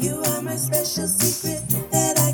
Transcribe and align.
You 0.00 0.22
are 0.22 0.42
my 0.42 0.56
special 0.56 1.06
secret 1.08 1.62
that 1.90 2.18
I 2.18 2.29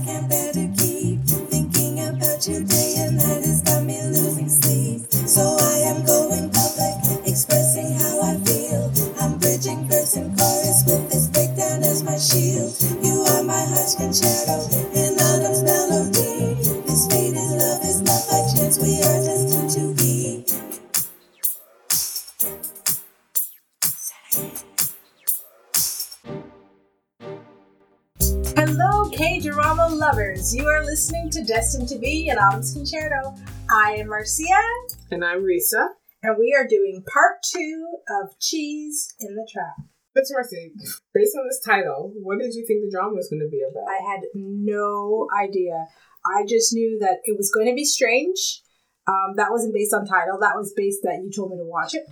I 33.97 34.01
am 34.01 34.09
Marcia, 34.09 34.45
And 35.11 35.25
I'm 35.25 35.41
Risa. 35.43 35.89
and 36.23 36.37
we 36.39 36.55
are 36.55 36.67
doing 36.69 37.03
part 37.11 37.43
two 37.43 37.97
of 38.21 38.39
Cheese 38.39 39.15
in 39.19 39.35
the 39.35 39.49
Trap. 39.51 39.89
That's 40.15 40.31
Marcy. 40.31 40.73
Based 41.15 41.35
on 41.35 41.49
this 41.49 41.63
title, 41.65 42.13
what 42.21 42.39
did 42.39 42.53
you 42.53 42.67
think 42.67 42.85
the 42.85 42.91
drama 42.93 43.15
was 43.15 43.31
going 43.31 43.41
to 43.41 43.49
be 43.49 43.63
about? 43.65 43.89
I 43.89 44.05
had 44.05 44.21
no 44.35 45.27
idea. 45.35 45.87
I 46.27 46.45
just 46.47 46.75
knew 46.75 46.99
that 47.01 47.21
it 47.25 47.39
was 47.39 47.51
going 47.51 47.69
to 47.69 47.75
be 47.75 47.87
strange. 47.87 48.61
Um, 49.09 49.33
that 49.37 49.51
wasn't 49.51 49.73
based 49.73 49.95
on 49.95 50.05
title. 50.05 50.37
That 50.41 50.57
was 50.57 50.75
based 50.77 51.01
that 51.05 51.23
you 51.25 51.33
told 51.33 51.53
me 51.53 51.57
to 51.57 51.65
watch 51.65 51.95
it. 51.95 52.05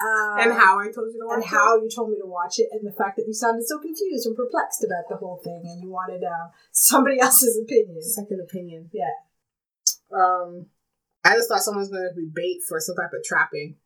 Um, 0.00 0.38
and 0.38 0.52
how 0.52 0.78
I 0.78 0.92
told 0.94 1.10
you 1.12 1.18
to 1.18 1.26
watch 1.26 1.34
and 1.36 1.42
it? 1.42 1.48
how 1.48 1.74
you 1.82 1.88
told 1.92 2.10
me 2.10 2.18
to 2.22 2.26
watch 2.26 2.60
it, 2.60 2.68
and 2.70 2.86
the 2.86 2.94
fact 2.94 3.16
that 3.16 3.26
you 3.26 3.34
sounded 3.34 3.66
so 3.66 3.80
confused 3.80 4.26
and 4.26 4.36
perplexed 4.36 4.84
about 4.84 5.08
the 5.10 5.16
whole 5.16 5.40
thing, 5.42 5.62
and 5.64 5.82
you 5.82 5.90
wanted 5.90 6.22
uh, 6.22 6.54
somebody 6.70 7.18
else's 7.20 7.58
opinion. 7.58 8.00
Second 8.00 8.40
opinion. 8.40 8.90
Yeah. 8.92 9.10
Um, 10.14 10.66
I 11.24 11.34
just 11.34 11.48
thought 11.48 11.62
someone 11.62 11.82
was 11.82 11.90
going 11.90 12.02
to 12.08 12.14
be 12.18 12.28
bait 12.32 12.60
for 12.68 12.80
some 12.80 12.96
type 12.96 13.14
of 13.14 13.22
trapping. 13.22 13.76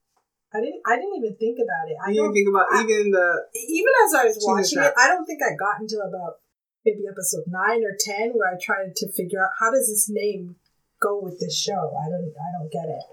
I 0.55 0.61
didn't. 0.61 0.81
I 0.87 0.97
didn't 0.97 1.17
even 1.21 1.37
think 1.37 1.59
about 1.61 1.85
it. 1.91 1.97
I 2.01 2.13
didn't 2.13 2.33
think 2.33 2.49
about 2.49 2.67
I- 2.73 2.83
even 2.83 3.11
the. 3.11 3.27
even 3.55 3.93
as 4.07 4.15
I 4.15 4.25
was 4.25 4.39
watching 4.41 4.79
it, 4.81 4.95
I 4.97 5.09
don't 5.09 5.27
think 5.27 5.41
I 5.45 5.53
got 5.59 5.81
until 5.81 6.01
about 6.07 6.41
maybe 6.85 7.05
episode 7.11 7.45
nine 7.49 7.83
or 7.85 7.93
ten 7.99 8.33
where 8.33 8.49
I 8.49 8.57
tried 8.57 8.95
to 8.97 9.13
figure 9.13 9.43
out 9.43 9.51
how 9.61 9.71
does 9.71 9.89
this 9.91 10.07
name 10.09 10.57
go 11.03 11.21
with 11.21 11.39
this 11.41 11.53
show. 11.59 11.93
I 11.93 12.09
don't. 12.09 12.33
I 12.33 12.49
don't 12.57 12.73
get 12.73 12.89
it. 12.89 13.05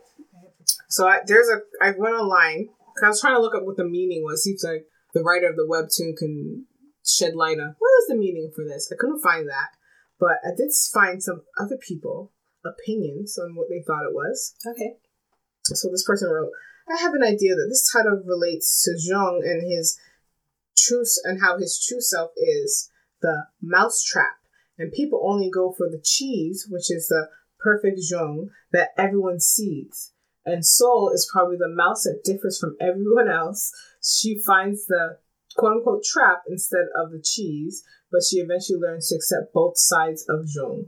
So 0.89 1.07
I, 1.07 1.19
there's 1.25 1.49
a. 1.49 1.59
I 1.81 1.91
went 1.97 2.15
online 2.15 2.69
'cause 2.95 3.03
I 3.03 3.07
was 3.09 3.19
trying 3.19 3.35
to 3.35 3.41
look 3.41 3.55
up 3.55 3.63
what 3.65 3.77
the 3.77 3.83
meaning 3.89 4.21
was. 4.23 4.43
Seems 4.43 4.63
like 4.63 4.85
the 5.13 5.23
writer 5.23 5.49
of 5.49 5.57
the 5.57 5.67
webtoon 5.67 6.15
can 6.15 6.65
shed 7.05 7.35
light 7.35 7.59
on 7.59 7.75
what 7.79 7.91
is 8.03 8.07
the 8.07 8.15
meaning 8.15 8.51
for 8.55 8.63
this. 8.63 8.87
I 8.93 8.95
couldn't 8.97 9.21
find 9.21 9.49
that, 9.49 9.69
but 10.19 10.37
I 10.45 10.55
did 10.55 10.71
find 10.93 11.21
some 11.21 11.41
other 11.59 11.77
people 11.77 12.31
opinions 12.65 13.37
on 13.37 13.55
what 13.55 13.67
they 13.69 13.81
thought 13.81 14.05
it 14.05 14.13
was. 14.13 14.55
Okay. 14.65 14.97
So 15.65 15.89
this 15.89 16.03
person 16.03 16.29
wrote, 16.29 16.51
I 16.89 17.01
have 17.01 17.13
an 17.13 17.23
idea 17.23 17.55
that 17.55 17.67
this 17.69 17.89
title 17.91 18.21
relates 18.25 18.83
to 18.83 18.97
Jung 18.99 19.41
and 19.45 19.69
his 19.69 19.97
true 20.77 21.03
and 21.23 21.41
how 21.41 21.57
his 21.57 21.83
true 21.85 22.01
self 22.01 22.31
is 22.35 22.89
the 23.21 23.45
mouse 23.61 24.03
trap, 24.03 24.37
and 24.77 24.91
people 24.91 25.21
only 25.23 25.49
go 25.49 25.71
for 25.71 25.89
the 25.89 26.01
cheese, 26.03 26.67
which 26.69 26.91
is 26.91 27.07
the 27.07 27.29
perfect 27.59 27.99
Jung 28.09 28.49
that 28.73 28.89
everyone 28.97 29.39
sees. 29.39 30.11
And 30.45 30.65
Soul 30.65 31.09
is 31.13 31.29
probably 31.31 31.55
the 31.55 31.73
mouse 31.73 32.03
that 32.03 32.23
differs 32.25 32.59
from 32.59 32.75
everyone 32.81 33.29
else. 33.29 33.71
She 34.03 34.41
finds 34.45 34.87
the 34.87 35.19
quote 35.55 35.77
unquote 35.77 36.03
trap 36.03 36.43
instead 36.49 36.87
of 36.95 37.11
the 37.11 37.21
cheese, 37.21 37.83
but 38.11 38.23
she 38.29 38.37
eventually 38.37 38.79
learns 38.79 39.07
to 39.07 39.15
accept 39.15 39.53
both 39.53 39.77
sides 39.77 40.25
of 40.27 40.45
Jung. 40.53 40.87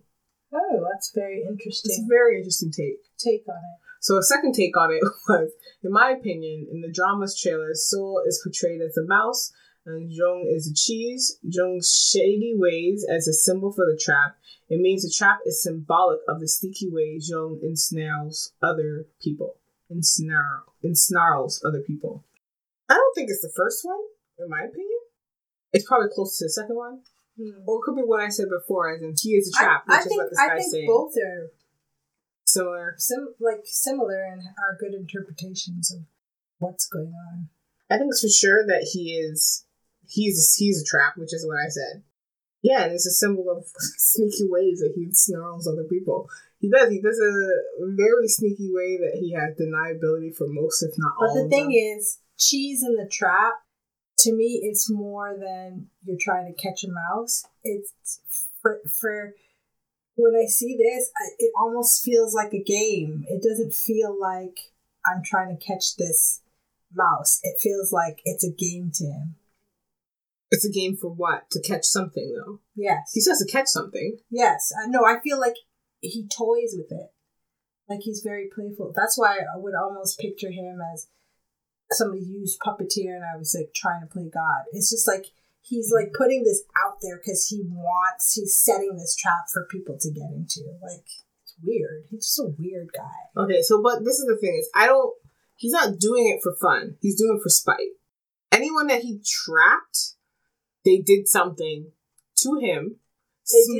Oh, 0.55 0.87
that's 0.91 1.11
very 1.13 1.43
interesting. 1.47 1.91
It's 1.91 1.99
a 1.99 2.07
very 2.07 2.37
interesting 2.37 2.71
take. 2.71 2.99
take 3.17 3.43
on 3.49 3.57
it. 3.57 3.79
So 3.99 4.17
a 4.17 4.23
second 4.23 4.53
take 4.53 4.77
on 4.77 4.91
it 4.93 5.03
was, 5.27 5.51
in 5.83 5.91
my 5.91 6.11
opinion, 6.11 6.67
in 6.71 6.81
the 6.81 6.91
drama's 6.91 7.39
trailer, 7.39 7.73
Soul 7.73 8.21
is 8.25 8.39
portrayed 8.43 8.81
as 8.81 8.95
a 8.97 9.03
mouse 9.05 9.51
and 9.85 10.11
Jung 10.11 10.49
is 10.49 10.69
a 10.69 10.73
cheese. 10.73 11.39
Jung's 11.43 11.91
shady 11.91 12.53
ways 12.55 13.05
as 13.09 13.27
a 13.27 13.33
symbol 13.33 13.71
for 13.71 13.85
the 13.85 13.99
trap. 14.01 14.37
It 14.69 14.79
means 14.79 15.03
the 15.03 15.13
trap 15.15 15.39
is 15.45 15.61
symbolic 15.61 16.19
of 16.27 16.39
the 16.39 16.47
sneaky 16.47 16.89
ways 16.89 17.29
Jung 17.29 17.59
ensnarls 17.63 18.51
other 18.63 19.05
people. 19.21 19.57
Ensnarl, 19.91 20.63
ensnarls 20.83 21.61
other 21.63 21.81
people. 21.81 22.23
I 22.89 22.95
don't 22.95 23.13
think 23.13 23.29
it's 23.29 23.41
the 23.41 23.53
first 23.55 23.85
one, 23.85 23.99
in 24.39 24.49
my 24.49 24.61
opinion. 24.61 24.99
It's 25.73 25.85
probably 25.85 26.09
close 26.13 26.37
to 26.37 26.45
the 26.45 26.49
second 26.49 26.75
one. 26.75 27.01
Or 27.65 27.79
it 27.79 27.81
could 27.83 27.95
be 27.95 28.01
what 28.01 28.21
I 28.21 28.29
said 28.29 28.47
before, 28.49 28.93
as 28.95 29.01
in 29.01 29.13
he 29.21 29.31
is 29.35 29.49
a 29.49 29.57
trap, 29.57 29.83
Hmm. 29.85 29.91
I, 29.91 29.95
I 29.95 29.97
which 29.97 30.05
is 30.05 30.09
think 30.09 30.21
what 30.21 30.29
this 30.29 30.39
I 30.39 30.55
think 30.57 30.71
saying. 30.71 30.87
both 30.87 31.13
are 31.17 31.51
Similar. 32.47 32.95
sim- 32.97 33.35
like 33.39 33.61
similar 33.65 34.23
and 34.23 34.41
are 34.41 34.77
good 34.79 34.93
interpretations 34.93 35.91
of 35.93 36.01
what's 36.59 36.87
going 36.87 37.13
on. 37.31 37.49
I 37.89 37.97
think 37.97 38.09
it's 38.11 38.21
for 38.21 38.29
sure 38.29 38.65
that 38.65 38.89
he 38.93 39.13
is 39.13 39.65
he's 40.07 40.55
he's 40.57 40.81
a 40.81 40.85
trap, 40.85 41.17
which 41.17 41.33
is 41.33 41.45
what 41.45 41.57
I 41.57 41.67
said. 41.69 42.03
Yeah, 42.61 42.83
and 42.83 42.93
it's 42.93 43.05
a 43.05 43.11
symbol 43.11 43.49
of 43.49 43.65
sneaky 43.97 44.47
ways 44.49 44.79
that 44.79 44.93
he 44.95 45.07
snarls 45.11 45.67
other 45.67 45.83
people. 45.83 46.29
He 46.59 46.69
does. 46.69 46.89
He 46.89 47.01
does 47.01 47.19
a 47.19 47.33
very 47.95 48.27
sneaky 48.27 48.69
way 48.73 48.97
that 48.97 49.17
he 49.19 49.33
has 49.33 49.55
deniability 49.57 50.35
for 50.35 50.47
most, 50.47 50.81
if 50.83 50.91
not 50.97 51.13
But 51.19 51.25
all. 51.29 51.35
But 51.35 51.43
the 51.43 51.49
thing 51.49 51.63
them. 51.65 51.97
is, 51.99 52.19
cheese 52.39 52.81
in 52.83 52.95
the 52.95 53.07
trap. 53.11 53.53
To 54.19 54.33
me, 54.33 54.61
it's 54.63 54.89
more 54.89 55.35
than 55.39 55.87
you're 56.03 56.17
trying 56.19 56.51
to 56.51 56.61
catch 56.61 56.83
a 56.83 56.87
mouse. 56.89 57.45
It's 57.63 58.21
for, 58.61 58.81
for 58.89 59.35
when 60.15 60.33
I 60.35 60.47
see 60.47 60.77
this, 60.77 61.11
I, 61.17 61.25
it 61.37 61.51
almost 61.59 62.03
feels 62.03 62.33
like 62.33 62.53
a 62.53 62.63
game. 62.63 63.25
It 63.27 63.43
doesn't 63.43 63.73
feel 63.73 64.17
like 64.19 64.71
I'm 65.05 65.21
trying 65.23 65.55
to 65.55 65.63
catch 65.63 65.97
this 65.97 66.41
mouse. 66.93 67.39
It 67.43 67.59
feels 67.59 67.91
like 67.91 68.21
it's 68.25 68.43
a 68.45 68.51
game 68.51 68.91
to 68.95 69.05
him. 69.05 69.35
it's 70.51 70.65
a 70.65 70.71
game 70.71 70.95
for 70.95 71.09
what 71.09 71.49
to 71.51 71.61
catch 71.61 71.83
something 71.85 72.33
though. 72.37 72.59
Yes. 72.75 73.11
He 73.13 73.19
says 73.21 73.39
to 73.39 73.51
catch 73.51 73.67
something. 73.67 74.17
Yes, 74.29 74.71
I 74.81 74.87
no, 74.87 75.05
I 75.05 75.19
feel 75.19 75.39
like 75.39 75.55
he 75.99 76.27
toys 76.27 76.73
with 76.77 76.91
it. 76.91 77.11
Like 77.89 77.99
he's 78.01 78.21
very 78.23 78.47
playful. 78.53 78.93
That's 78.95 79.17
why 79.17 79.37
I 79.39 79.57
would 79.57 79.75
almost 79.75 80.19
picture 80.19 80.51
him 80.51 80.79
as 80.93 81.07
somebody 81.91 82.23
used 82.23 82.59
puppeteer 82.59 83.15
and 83.15 83.23
I 83.23 83.37
was 83.37 83.55
like 83.57 83.73
trying 83.73 84.01
to 84.01 84.07
play 84.07 84.29
God. 84.33 84.65
It's 84.71 84.89
just 84.89 85.07
like 85.07 85.27
he's 85.61 85.91
like 85.91 86.13
putting 86.13 86.43
this 86.43 86.63
out 86.85 86.97
there 87.01 87.17
because 87.17 87.47
he 87.47 87.63
wants, 87.67 88.33
he's 88.33 88.57
setting 88.57 88.97
this 88.97 89.15
trap 89.15 89.49
for 89.51 89.67
people 89.69 89.97
to 89.99 90.11
get 90.11 90.29
into. 90.31 90.61
Like, 90.81 91.05
it's 91.43 91.55
weird. 91.63 92.05
He's 92.09 92.25
just 92.25 92.39
a 92.39 92.53
weird 92.57 92.89
guy. 92.95 93.41
Okay, 93.41 93.61
so 93.61 93.81
but 93.81 94.03
this 94.03 94.19
is 94.19 94.25
the 94.27 94.37
thing 94.37 94.57
is 94.59 94.69
I 94.75 94.87
don't. 94.87 95.13
He's 95.57 95.71
not 95.71 95.99
doing 95.99 96.27
it 96.27 96.43
for 96.43 96.53
fun. 96.55 96.97
He's 96.99 97.17
doing 97.17 97.37
it 97.39 97.43
for 97.43 97.49
spite. 97.49 97.95
Anyone 98.51 98.87
that 98.87 99.03
he 99.03 99.21
trapped, 99.25 100.15
they 100.83 100.97
did 100.97 101.29
something 101.29 101.91
to 102.37 102.59
him, 102.59 102.97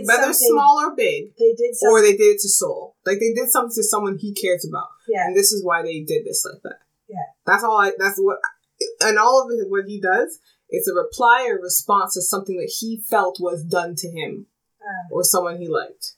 whether 0.05 0.31
small 0.31 0.79
or 0.81 0.95
big. 0.95 1.35
They 1.37 1.53
did 1.57 1.75
something. 1.75 1.91
or 1.91 2.01
they 2.01 2.16
did 2.16 2.35
it 2.35 2.39
to 2.41 2.49
Soul. 2.49 2.95
Like 3.05 3.19
they 3.19 3.33
did 3.33 3.49
something 3.49 3.75
to 3.75 3.83
someone 3.83 4.17
he 4.17 4.33
cares 4.33 4.66
about, 4.67 4.87
yeah. 5.07 5.25
and 5.25 5.35
this 5.35 5.51
is 5.51 5.63
why 5.63 5.83
they 5.83 6.01
did 6.01 6.25
this 6.25 6.45
like 6.49 6.61
that. 6.63 6.84
Yeah. 7.15 7.29
that's 7.45 7.63
all. 7.63 7.79
I 7.79 7.91
that's 7.97 8.19
what, 8.19 8.37
and 9.01 9.17
all 9.17 9.43
of 9.43 9.49
it, 9.57 9.69
what 9.69 9.85
he 9.87 9.99
does, 10.01 10.39
it's 10.69 10.87
a 10.87 10.93
reply 10.93 11.47
or 11.49 11.61
response 11.61 12.13
to 12.15 12.21
something 12.21 12.57
that 12.57 12.73
he 12.79 13.01
felt 13.09 13.37
was 13.39 13.63
done 13.63 13.95
to 13.97 14.07
him 14.09 14.47
Um, 14.81 15.05
or 15.11 15.23
someone 15.23 15.57
he 15.57 15.67
liked. 15.67 16.13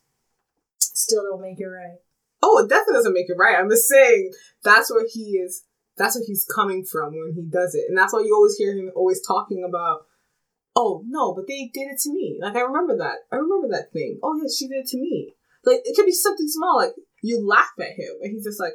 still 0.79 1.23
don't 1.23 1.41
make 1.41 1.59
it 1.59 1.65
right. 1.65 1.99
Oh, 2.41 2.59
it 2.63 2.69
definitely 2.69 2.93
doesn't 2.99 3.13
make 3.13 3.29
it 3.29 3.37
right. 3.37 3.57
I'm 3.57 3.69
just 3.69 3.87
saying 3.87 4.31
that's 4.63 4.91
where 4.91 5.05
he 5.11 5.37
is. 5.43 5.63
That's 5.97 6.15
where 6.15 6.23
he's 6.25 6.45
coming 6.45 6.85
from 6.85 7.13
when 7.13 7.33
he 7.35 7.41
does 7.49 7.73
it, 7.73 7.85
and 7.89 7.97
that's 7.97 8.13
why 8.13 8.21
you 8.21 8.33
always 8.35 8.55
hear 8.55 8.73
him 8.73 8.91
always 8.95 9.21
talking 9.25 9.63
about. 9.67 10.05
Oh 10.75 11.03
no, 11.07 11.33
but 11.33 11.47
they 11.47 11.71
did 11.73 11.89
it 11.89 11.99
to 12.03 12.11
me. 12.13 12.37
Like 12.39 12.55
I 12.55 12.61
remember 12.61 12.95
that. 12.97 13.25
I 13.31 13.37
remember 13.37 13.67
that 13.69 13.91
thing. 13.91 14.19
Oh 14.21 14.37
yeah, 14.37 14.47
she 14.55 14.67
did 14.67 14.85
it 14.85 14.87
to 14.89 14.97
me. 14.97 15.33
Like 15.65 15.81
it 15.83 15.95
could 15.95 16.05
be 16.05 16.11
something 16.11 16.47
small. 16.47 16.77
Like 16.77 16.93
you 17.23 17.45
laugh 17.45 17.73
at 17.79 17.97
him, 17.97 18.13
and 18.21 18.31
he's 18.31 18.43
just 18.43 18.59
like, 18.59 18.73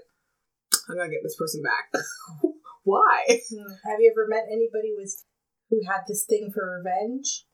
"I'm 0.92 0.98
gonna 0.98 1.10
get 1.10 1.22
this 1.22 1.36
person 1.36 1.62
back." 1.62 1.92
Why? 2.84 3.24
Have 3.28 4.00
you 4.00 4.10
ever 4.10 4.26
met 4.28 4.44
anybody 4.50 4.92
with 4.96 5.24
who 5.70 5.80
had 5.86 6.02
this 6.06 6.24
thing 6.24 6.50
for 6.52 6.78
revenge? 6.78 7.46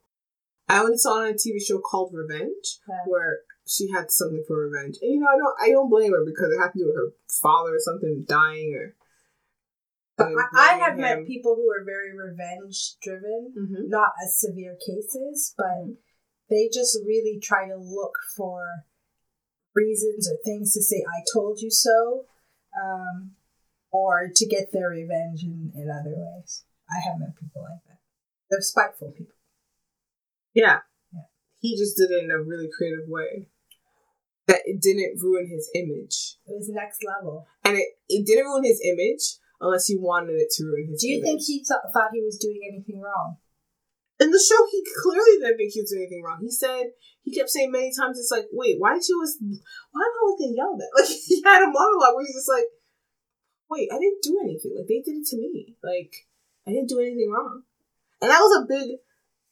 I 0.68 0.80
only 0.80 0.98
saw 0.98 1.20
on 1.20 1.28
a 1.28 1.32
TV 1.32 1.60
show 1.64 1.78
called 1.78 2.12
Revenge, 2.12 2.78
Yeah. 2.88 3.04
where 3.06 3.40
she 3.66 3.90
had 3.90 4.10
something 4.10 4.44
for 4.46 4.68
revenge, 4.68 4.96
and 5.00 5.12
you 5.14 5.20
know 5.20 5.26
I 5.28 5.36
don't 5.38 5.56
I 5.60 5.70
don't 5.70 5.90
blame 5.90 6.12
her 6.12 6.24
because 6.24 6.52
it 6.52 6.60
had 6.60 6.72
to 6.72 6.78
do 6.78 6.86
with 6.86 6.96
her 6.96 7.12
father 7.40 7.74
or 7.76 7.80
something 7.80 8.24
dying 8.26 8.74
or. 8.74 8.96
But 10.16 10.32
I, 10.34 10.74
I 10.74 10.78
have 10.78 10.96
met 10.98 11.26
people 11.26 11.54
who 11.54 11.70
are 11.70 11.84
very 11.84 12.10
revenge 12.12 12.96
driven, 13.00 13.54
hmm 13.54 13.88
not 13.88 14.10
as 14.24 14.40
severe 14.40 14.76
cases, 14.84 15.54
but 15.56 15.94
they 16.50 16.68
just 16.72 16.98
really 17.06 17.38
try 17.40 17.68
to 17.68 17.76
look 17.76 18.14
for 18.36 18.66
reasons 19.74 20.28
or 20.28 20.36
things 20.44 20.74
to 20.74 20.82
say, 20.82 21.04
I 21.06 21.22
told 21.32 21.60
you 21.60 21.70
so, 21.70 22.24
um, 22.82 23.32
or 23.90 24.30
to 24.34 24.46
get 24.46 24.72
their 24.72 24.88
revenge 24.90 25.42
in, 25.42 25.72
in 25.74 25.88
other 25.90 26.14
ways. 26.16 26.64
I 26.90 27.00
have 27.00 27.18
met 27.18 27.36
people 27.38 27.62
like 27.62 27.82
that. 27.86 27.98
They're 28.50 28.60
spiteful 28.60 29.12
people. 29.12 29.34
Yeah. 30.54 30.78
Yeah. 31.12 31.28
He 31.60 31.76
just 31.76 31.96
did 31.96 32.10
it 32.10 32.24
in 32.24 32.30
a 32.30 32.38
really 32.38 32.68
creative 32.76 33.08
way. 33.08 33.48
That 34.46 34.60
it 34.64 34.80
didn't 34.80 35.20
ruin 35.22 35.48
his 35.50 35.68
image. 35.74 36.36
It 36.46 36.56
was 36.56 36.70
next 36.70 37.00
level. 37.04 37.46
And 37.64 37.76
it, 37.76 37.88
it 38.08 38.24
didn't 38.26 38.46
ruin 38.46 38.64
his 38.64 38.80
image 38.82 39.36
unless 39.60 39.86
he 39.86 39.96
wanted 39.98 40.36
it 40.40 40.48
to 40.56 40.64
ruin 40.64 40.88
his 40.90 41.02
Do 41.02 41.08
you 41.08 41.18
image. 41.18 41.24
think 41.26 41.40
he 41.42 41.58
th- 41.58 41.92
thought 41.92 42.10
he 42.14 42.22
was 42.22 42.38
doing 42.38 42.60
anything 42.72 43.00
wrong? 43.00 43.36
In 44.20 44.30
the 44.30 44.38
show 44.38 44.58
he 44.70 44.84
clearly 45.02 45.38
didn't 45.38 45.56
think 45.56 45.72
he 45.72 45.80
was 45.80 45.90
doing 45.90 46.02
anything 46.02 46.22
wrong. 46.22 46.38
He 46.40 46.50
said 46.50 46.90
he 47.22 47.34
kept 47.34 47.50
saying 47.50 47.70
many 47.70 47.92
times 47.94 48.18
it's 48.18 48.30
like, 48.30 48.46
wait, 48.52 48.76
why 48.78 48.94
did 48.94 49.06
you 49.08 49.16
always 49.16 49.38
why 49.92 50.02
am 50.02 50.18
I 50.18 50.36
getting 50.38 50.56
yelled 50.56 50.80
at? 50.80 50.90
Like 50.98 51.08
he 51.08 51.42
had 51.42 51.62
a 51.62 51.70
monologue 51.70 52.14
where 52.14 52.26
he's 52.26 52.34
just 52.34 52.48
like, 52.48 52.66
Wait, 53.70 53.90
I 53.92 53.98
didn't 53.98 54.22
do 54.22 54.40
anything. 54.42 54.72
Like 54.76 54.88
they 54.88 55.02
did 55.04 55.20
it 55.20 55.26
to 55.28 55.36
me. 55.36 55.76
Like 55.82 56.26
I 56.66 56.72
didn't 56.72 56.88
do 56.88 57.00
anything 57.00 57.30
wrong. 57.30 57.62
And 58.20 58.30
that 58.30 58.40
was 58.40 58.62
a 58.62 58.66
big 58.66 58.98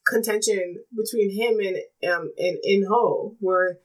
contention 0.06 0.82
between 0.96 1.30
him 1.30 1.58
and 1.60 1.76
um 2.10 2.32
and 2.38 2.58
Inho, 2.66 3.36
where 3.40 3.78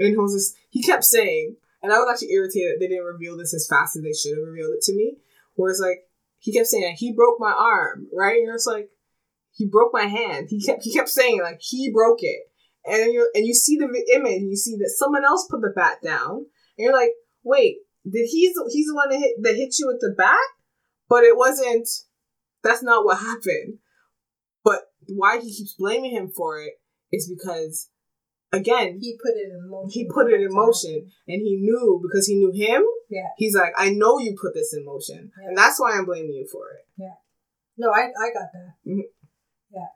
Inho's 0.00 0.34
just 0.34 0.56
he 0.70 0.82
kept 0.82 1.04
saying, 1.04 1.56
and 1.82 1.92
I 1.92 1.98
was 1.98 2.08
actually 2.10 2.32
irritated 2.32 2.80
they 2.80 2.88
didn't 2.88 3.04
reveal 3.04 3.36
this 3.36 3.54
as 3.54 3.66
fast 3.68 3.96
as 3.96 4.02
they 4.02 4.12
should 4.12 4.36
have 4.38 4.46
revealed 4.46 4.74
it 4.74 4.82
to 4.82 4.94
me. 4.94 5.18
Where 5.54 5.70
it's 5.70 5.80
like 5.80 6.08
he 6.38 6.52
kept 6.52 6.66
saying 6.66 6.96
he 6.96 7.12
broke 7.12 7.38
my 7.38 7.52
arm, 7.52 8.08
right? 8.12 8.40
And 8.40 8.54
it's 8.54 8.66
like 8.66 8.90
he 9.54 9.66
broke 9.66 9.90
my 9.92 10.04
hand. 10.06 10.48
He 10.50 10.60
kept 10.60 10.82
he 10.82 10.92
kept 10.92 11.08
saying 11.08 11.40
like 11.42 11.58
he 11.60 11.90
broke 11.92 12.18
it, 12.22 12.40
and 12.84 13.12
you 13.12 13.30
and 13.34 13.46
you 13.46 13.54
see 13.54 13.76
the 13.76 13.84
image, 14.14 14.36
and 14.40 14.50
you 14.50 14.56
see 14.56 14.76
that 14.76 14.92
someone 14.96 15.24
else 15.24 15.46
put 15.50 15.60
the 15.60 15.72
bat 15.74 15.98
down, 16.02 16.46
and 16.76 16.84
you're 16.84 16.92
like, 16.92 17.10
wait, 17.42 17.78
did 18.04 18.26
he's 18.30 18.54
he's 18.70 18.86
the 18.86 18.94
one 18.94 19.10
that 19.10 19.18
hit 19.18 19.36
that 19.42 19.54
hit 19.56 19.74
you 19.78 19.86
with 19.86 20.00
the 20.00 20.14
bat? 20.16 20.38
But 21.08 21.24
it 21.24 21.36
wasn't. 21.36 21.88
That's 22.62 22.82
not 22.82 23.04
what 23.04 23.18
happened. 23.18 23.78
But 24.64 24.80
why 25.06 25.38
he 25.40 25.54
keeps 25.54 25.74
blaming 25.78 26.12
him 26.12 26.32
for 26.34 26.58
it 26.62 26.72
is 27.12 27.28
because, 27.28 27.90
again, 28.50 28.98
He 29.02 29.18
put 29.22 29.34
it 29.36 29.52
in 29.52 29.68
motion. 29.68 29.90
he 29.92 30.08
put 30.08 30.32
it 30.32 30.40
in 30.40 30.48
motion, 30.50 31.10
and 31.28 31.42
he 31.42 31.58
knew 31.60 32.00
because 32.02 32.26
he 32.26 32.36
knew 32.36 32.50
him. 32.50 32.82
Yeah. 33.10 33.28
He's 33.36 33.54
like, 33.54 33.74
I 33.76 33.90
know 33.90 34.18
you 34.18 34.34
put 34.40 34.54
this 34.54 34.74
in 34.74 34.84
motion, 34.86 35.30
Yeah. 35.40 35.48
and 35.48 35.58
that's 35.58 35.78
why 35.78 35.92
I'm 35.92 36.06
blaming 36.06 36.32
you 36.32 36.48
for 36.50 36.70
it. 36.70 36.86
Yeah 36.96 37.14
no, 37.76 37.90
I, 37.90 38.02
I 38.02 38.32
got 38.32 38.48
that. 38.52 38.74
Mhm. 38.86 39.02
Yeah. 39.74 39.92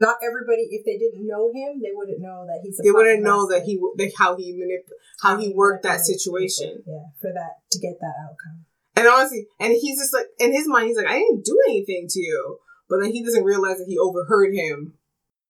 Not 0.00 0.18
everybody, 0.18 0.66
if 0.74 0.84
they 0.84 0.98
didn't 0.98 1.28
know 1.28 1.52
him, 1.54 1.78
they 1.78 1.94
wouldn't 1.94 2.18
know 2.18 2.42
that 2.46 2.58
he's. 2.64 2.80
A 2.80 2.82
they 2.82 2.90
wouldn't 2.90 3.22
know 3.22 3.46
that 3.46 3.62
he 3.62 3.78
that 3.78 4.12
how 4.18 4.36
he 4.36 4.50
manip 4.50 4.82
how 5.22 5.38
he 5.38 5.54
worked 5.54 5.84
that 5.84 6.00
situation. 6.00 6.82
Yeah, 6.84 7.06
for 7.20 7.30
that 7.30 7.62
to 7.70 7.78
get 7.78 8.00
that 8.00 8.14
outcome. 8.18 8.66
And 8.96 9.06
honestly, 9.06 9.46
and 9.60 9.72
he's 9.72 10.00
just 10.00 10.12
like 10.12 10.26
in 10.40 10.52
his 10.52 10.66
mind, 10.66 10.88
he's 10.88 10.96
like, 10.96 11.06
I 11.06 11.22
didn't 11.22 11.44
do 11.44 11.56
anything 11.68 12.06
to 12.10 12.20
you, 12.20 12.58
but 12.88 12.98
then 13.00 13.12
he 13.12 13.22
doesn't 13.22 13.44
realize 13.44 13.78
that 13.78 13.86
he 13.86 13.96
overheard 13.96 14.52
him, 14.52 14.98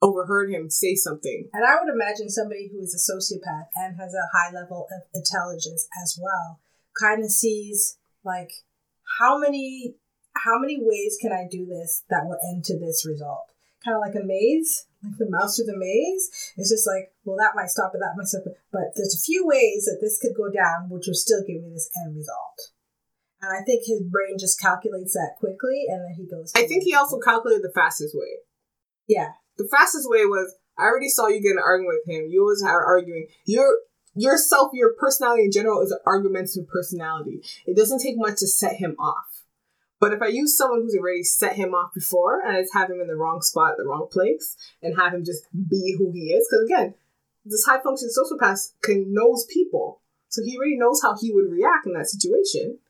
overheard 0.02 0.50
him 0.50 0.68
say 0.68 0.94
something. 0.96 1.48
And 1.54 1.64
I 1.64 1.80
would 1.80 1.90
imagine 1.90 2.28
somebody 2.28 2.68
who 2.70 2.82
is 2.82 2.92
a 2.92 3.00
sociopath 3.00 3.72
and 3.74 3.96
has 3.96 4.12
a 4.12 4.28
high 4.36 4.52
level 4.52 4.86
of 4.92 5.02
intelligence 5.14 5.88
as 6.02 6.18
well 6.20 6.60
kind 7.00 7.24
of 7.24 7.30
sees 7.30 7.96
like 8.24 8.50
how 9.18 9.38
many 9.38 9.94
how 10.34 10.58
many 10.58 10.78
ways 10.80 11.18
can 11.20 11.32
I 11.32 11.46
do 11.50 11.66
this 11.66 12.04
that 12.10 12.24
will 12.24 12.38
end 12.52 12.64
to 12.64 12.78
this 12.78 13.06
result? 13.06 13.46
Kind 13.84 13.96
of 13.96 14.00
like 14.00 14.14
a 14.14 14.24
maze, 14.24 14.86
like 15.02 15.18
the 15.18 15.28
mouse 15.28 15.56
through 15.56 15.66
the 15.66 15.76
maze. 15.76 16.30
It's 16.56 16.70
just 16.70 16.86
like, 16.86 17.12
well, 17.24 17.36
that 17.36 17.56
might 17.56 17.70
stop 17.70 17.92
it, 17.94 17.98
that 17.98 18.14
might 18.16 18.26
stop 18.28 18.46
it, 18.46 18.56
but 18.70 18.94
there's 18.94 19.18
a 19.18 19.26
few 19.26 19.46
ways 19.46 19.84
that 19.86 19.98
this 20.00 20.18
could 20.18 20.36
go 20.36 20.50
down, 20.50 20.88
which 20.88 21.06
will 21.06 21.18
still 21.18 21.42
give 21.46 21.62
me 21.62 21.70
this 21.72 21.90
end 22.04 22.16
result. 22.16 22.72
And 23.42 23.50
I 23.50 23.64
think 23.64 23.82
his 23.84 24.02
brain 24.02 24.38
just 24.38 24.60
calculates 24.60 25.14
that 25.14 25.34
quickly, 25.40 25.86
and 25.88 26.00
then 26.00 26.14
he 26.14 26.30
goes. 26.30 26.52
I 26.54 26.62
think 26.66 26.84
he 26.84 26.94
also 26.94 27.18
calculated 27.18 27.64
the 27.64 27.74
fastest 27.74 28.14
way. 28.14 28.46
yeah, 29.08 29.34
The 29.58 29.66
fastest 29.68 30.08
way 30.08 30.24
was 30.26 30.54
I 30.78 30.84
already 30.84 31.08
saw 31.08 31.26
you 31.26 31.42
get 31.42 31.52
in 31.52 31.58
an 31.58 31.64
argument 31.66 31.98
with 32.06 32.14
him. 32.14 32.30
You 32.30 32.42
always 32.42 32.62
are 32.62 32.86
arguing. 32.86 33.26
Your 33.44 33.74
yourself, 34.14 34.70
your 34.74 34.94
personality 34.98 35.44
in 35.44 35.52
general 35.52 35.82
is 35.82 35.90
an 35.90 35.98
argumentative 36.06 36.68
personality. 36.68 37.42
It 37.66 37.76
doesn't 37.76 38.00
take 38.00 38.16
much 38.16 38.38
to 38.38 38.46
set 38.46 38.76
him 38.76 38.94
off. 38.98 39.31
But 40.02 40.12
if 40.12 40.20
I 40.20 40.26
use 40.26 40.58
someone 40.58 40.80
who's 40.82 40.96
already 40.96 41.22
set 41.22 41.54
him 41.54 41.74
off 41.74 41.94
before 41.94 42.40
and 42.40 42.56
I 42.56 42.62
just 42.62 42.74
have 42.74 42.90
him 42.90 43.00
in 43.00 43.06
the 43.06 43.14
wrong 43.14 43.40
spot, 43.40 43.74
the 43.78 43.84
wrong 43.84 44.08
place, 44.10 44.56
and 44.82 44.98
have 44.98 45.14
him 45.14 45.24
just 45.24 45.46
be 45.54 45.94
who 45.96 46.10
he 46.10 46.34
is, 46.34 46.48
because 46.50 46.64
again, 46.66 46.94
this 47.44 47.64
high 47.64 47.80
functioning 47.80 48.10
sociopath 48.10 48.72
can 48.82 49.14
knows 49.14 49.46
people, 49.46 50.02
so 50.28 50.42
he 50.44 50.56
already 50.56 50.76
knows 50.76 51.02
how 51.02 51.16
he 51.16 51.32
would 51.32 51.48
react 51.48 51.86
in 51.86 51.92
that 51.92 52.08
situation. 52.08 52.80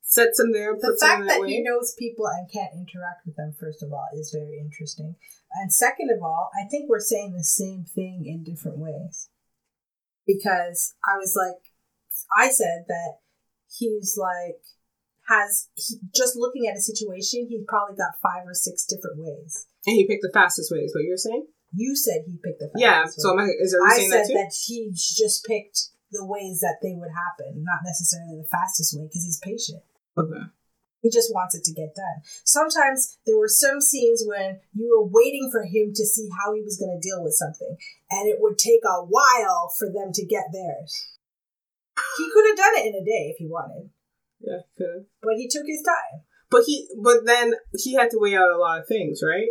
Sets 0.00 0.40
him 0.40 0.52
there, 0.52 0.72
the 0.74 0.80
puts 0.80 1.02
him 1.02 1.10
in 1.10 1.16
fact 1.16 1.28
that, 1.28 1.34
that 1.34 1.40
way. 1.42 1.48
he 1.48 1.62
knows 1.62 1.94
people 1.98 2.26
and 2.26 2.50
can't 2.50 2.72
interact 2.72 3.26
with 3.26 3.36
them 3.36 3.54
first 3.60 3.82
of 3.82 3.92
all 3.92 4.08
is 4.14 4.34
very 4.34 4.58
interesting 4.58 5.16
and 5.54 5.72
second 5.72 6.10
of 6.10 6.22
all 6.22 6.50
i 6.54 6.68
think 6.68 6.86
we're 6.86 7.00
saying 7.00 7.32
the 7.32 7.42
same 7.42 7.84
thing 7.84 8.24
in 8.26 8.44
different 8.44 8.76
ways 8.76 9.30
because 10.26 10.94
i 11.08 11.16
was 11.16 11.34
like 11.34 11.72
i 12.36 12.50
said 12.50 12.84
that 12.88 13.20
he's 13.70 14.18
like 14.18 14.60
has 15.32 15.68
he, 15.74 15.96
just 16.14 16.36
looking 16.36 16.68
at 16.68 16.76
a 16.76 16.80
situation 16.80 17.46
he's 17.48 17.64
probably 17.66 17.96
got 17.96 18.20
five 18.20 18.44
or 18.44 18.52
six 18.54 18.84
different 18.84 19.16
ways 19.18 19.66
and 19.86 19.96
he 19.96 20.06
picked 20.06 20.22
the 20.22 20.30
fastest 20.34 20.70
way. 20.70 20.80
Is 20.84 20.94
what 20.94 21.04
you're 21.04 21.16
saying? 21.16 21.46
you 21.74 21.96
said 21.96 22.20
he 22.28 22.36
picked 22.44 22.60
the 22.60 22.68
fastest 22.68 22.84
Yeah. 22.84 23.02
fastest 23.02 23.22
So 23.24 23.32
am 23.32 23.40
I, 23.40 23.48
is 23.58 23.72
there 23.72 23.80
I 23.86 23.96
saying 23.96 24.10
said 24.12 24.20
that 24.20 24.28
too? 24.28 24.34
that 24.36 24.52
he 24.66 24.76
just 24.92 25.44
picked 25.48 25.78
the 26.12 26.24
ways 26.28 26.60
that 26.60 26.76
they 26.84 26.92
would 26.92 27.08
happen 27.16 27.64
not 27.64 27.80
necessarily 27.82 28.36
the 28.36 28.48
fastest 28.52 28.92
way 28.92 29.08
because 29.08 29.24
he's 29.24 29.40
patient 29.40 29.82
Okay. 30.18 30.44
He 31.00 31.10
just 31.10 31.34
wants 31.34 31.56
it 31.56 31.64
to 31.64 31.72
get 31.74 31.96
done. 31.96 32.22
Sometimes 32.44 33.18
there 33.26 33.36
were 33.36 33.48
some 33.48 33.80
scenes 33.80 34.22
when 34.24 34.60
you 34.72 34.86
were 34.86 35.10
waiting 35.10 35.48
for 35.50 35.64
him 35.64 35.90
to 35.96 36.04
see 36.06 36.28
how 36.30 36.54
he 36.54 36.62
was 36.62 36.78
going 36.78 36.94
to 36.94 37.02
deal 37.02 37.24
with 37.24 37.34
something, 37.34 37.74
and 38.08 38.28
it 38.28 38.36
would 38.38 38.56
take 38.56 38.82
a 38.86 39.02
while 39.02 39.72
for 39.76 39.88
them 39.90 40.12
to 40.14 40.24
get 40.24 40.44
theirs. 40.52 41.18
He 42.18 42.30
could 42.32 42.46
have 42.46 42.56
done 42.56 42.76
it 42.76 42.86
in 42.86 42.94
a 42.94 43.04
day 43.04 43.34
if 43.34 43.38
he 43.38 43.48
wanted, 43.48 43.90
Yeah, 44.42 44.60
could 44.76 44.86
have. 44.94 45.04
but 45.22 45.34
he 45.36 45.48
took 45.48 45.66
his 45.66 45.82
time. 45.82 46.22
But 46.50 46.64
he, 46.66 46.88
but 47.02 47.24
then 47.24 47.54
he 47.74 47.94
had 47.94 48.10
to 48.10 48.18
weigh 48.18 48.36
out 48.36 48.50
a 48.54 48.58
lot 48.58 48.80
of 48.80 48.86
things, 48.86 49.20
right? 49.26 49.48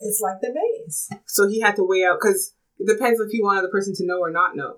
It's 0.00 0.20
like 0.20 0.40
the 0.40 0.52
maze. 0.54 1.08
So 1.26 1.48
he 1.48 1.60
had 1.60 1.76
to 1.76 1.84
weigh 1.84 2.04
out 2.04 2.18
because 2.20 2.54
it 2.78 2.86
depends 2.86 3.18
if 3.20 3.30
he 3.30 3.42
wanted 3.42 3.62
the 3.64 3.68
person 3.74 3.94
to 3.96 4.06
know 4.06 4.18
or 4.20 4.30
not 4.30 4.54
know 4.56 4.76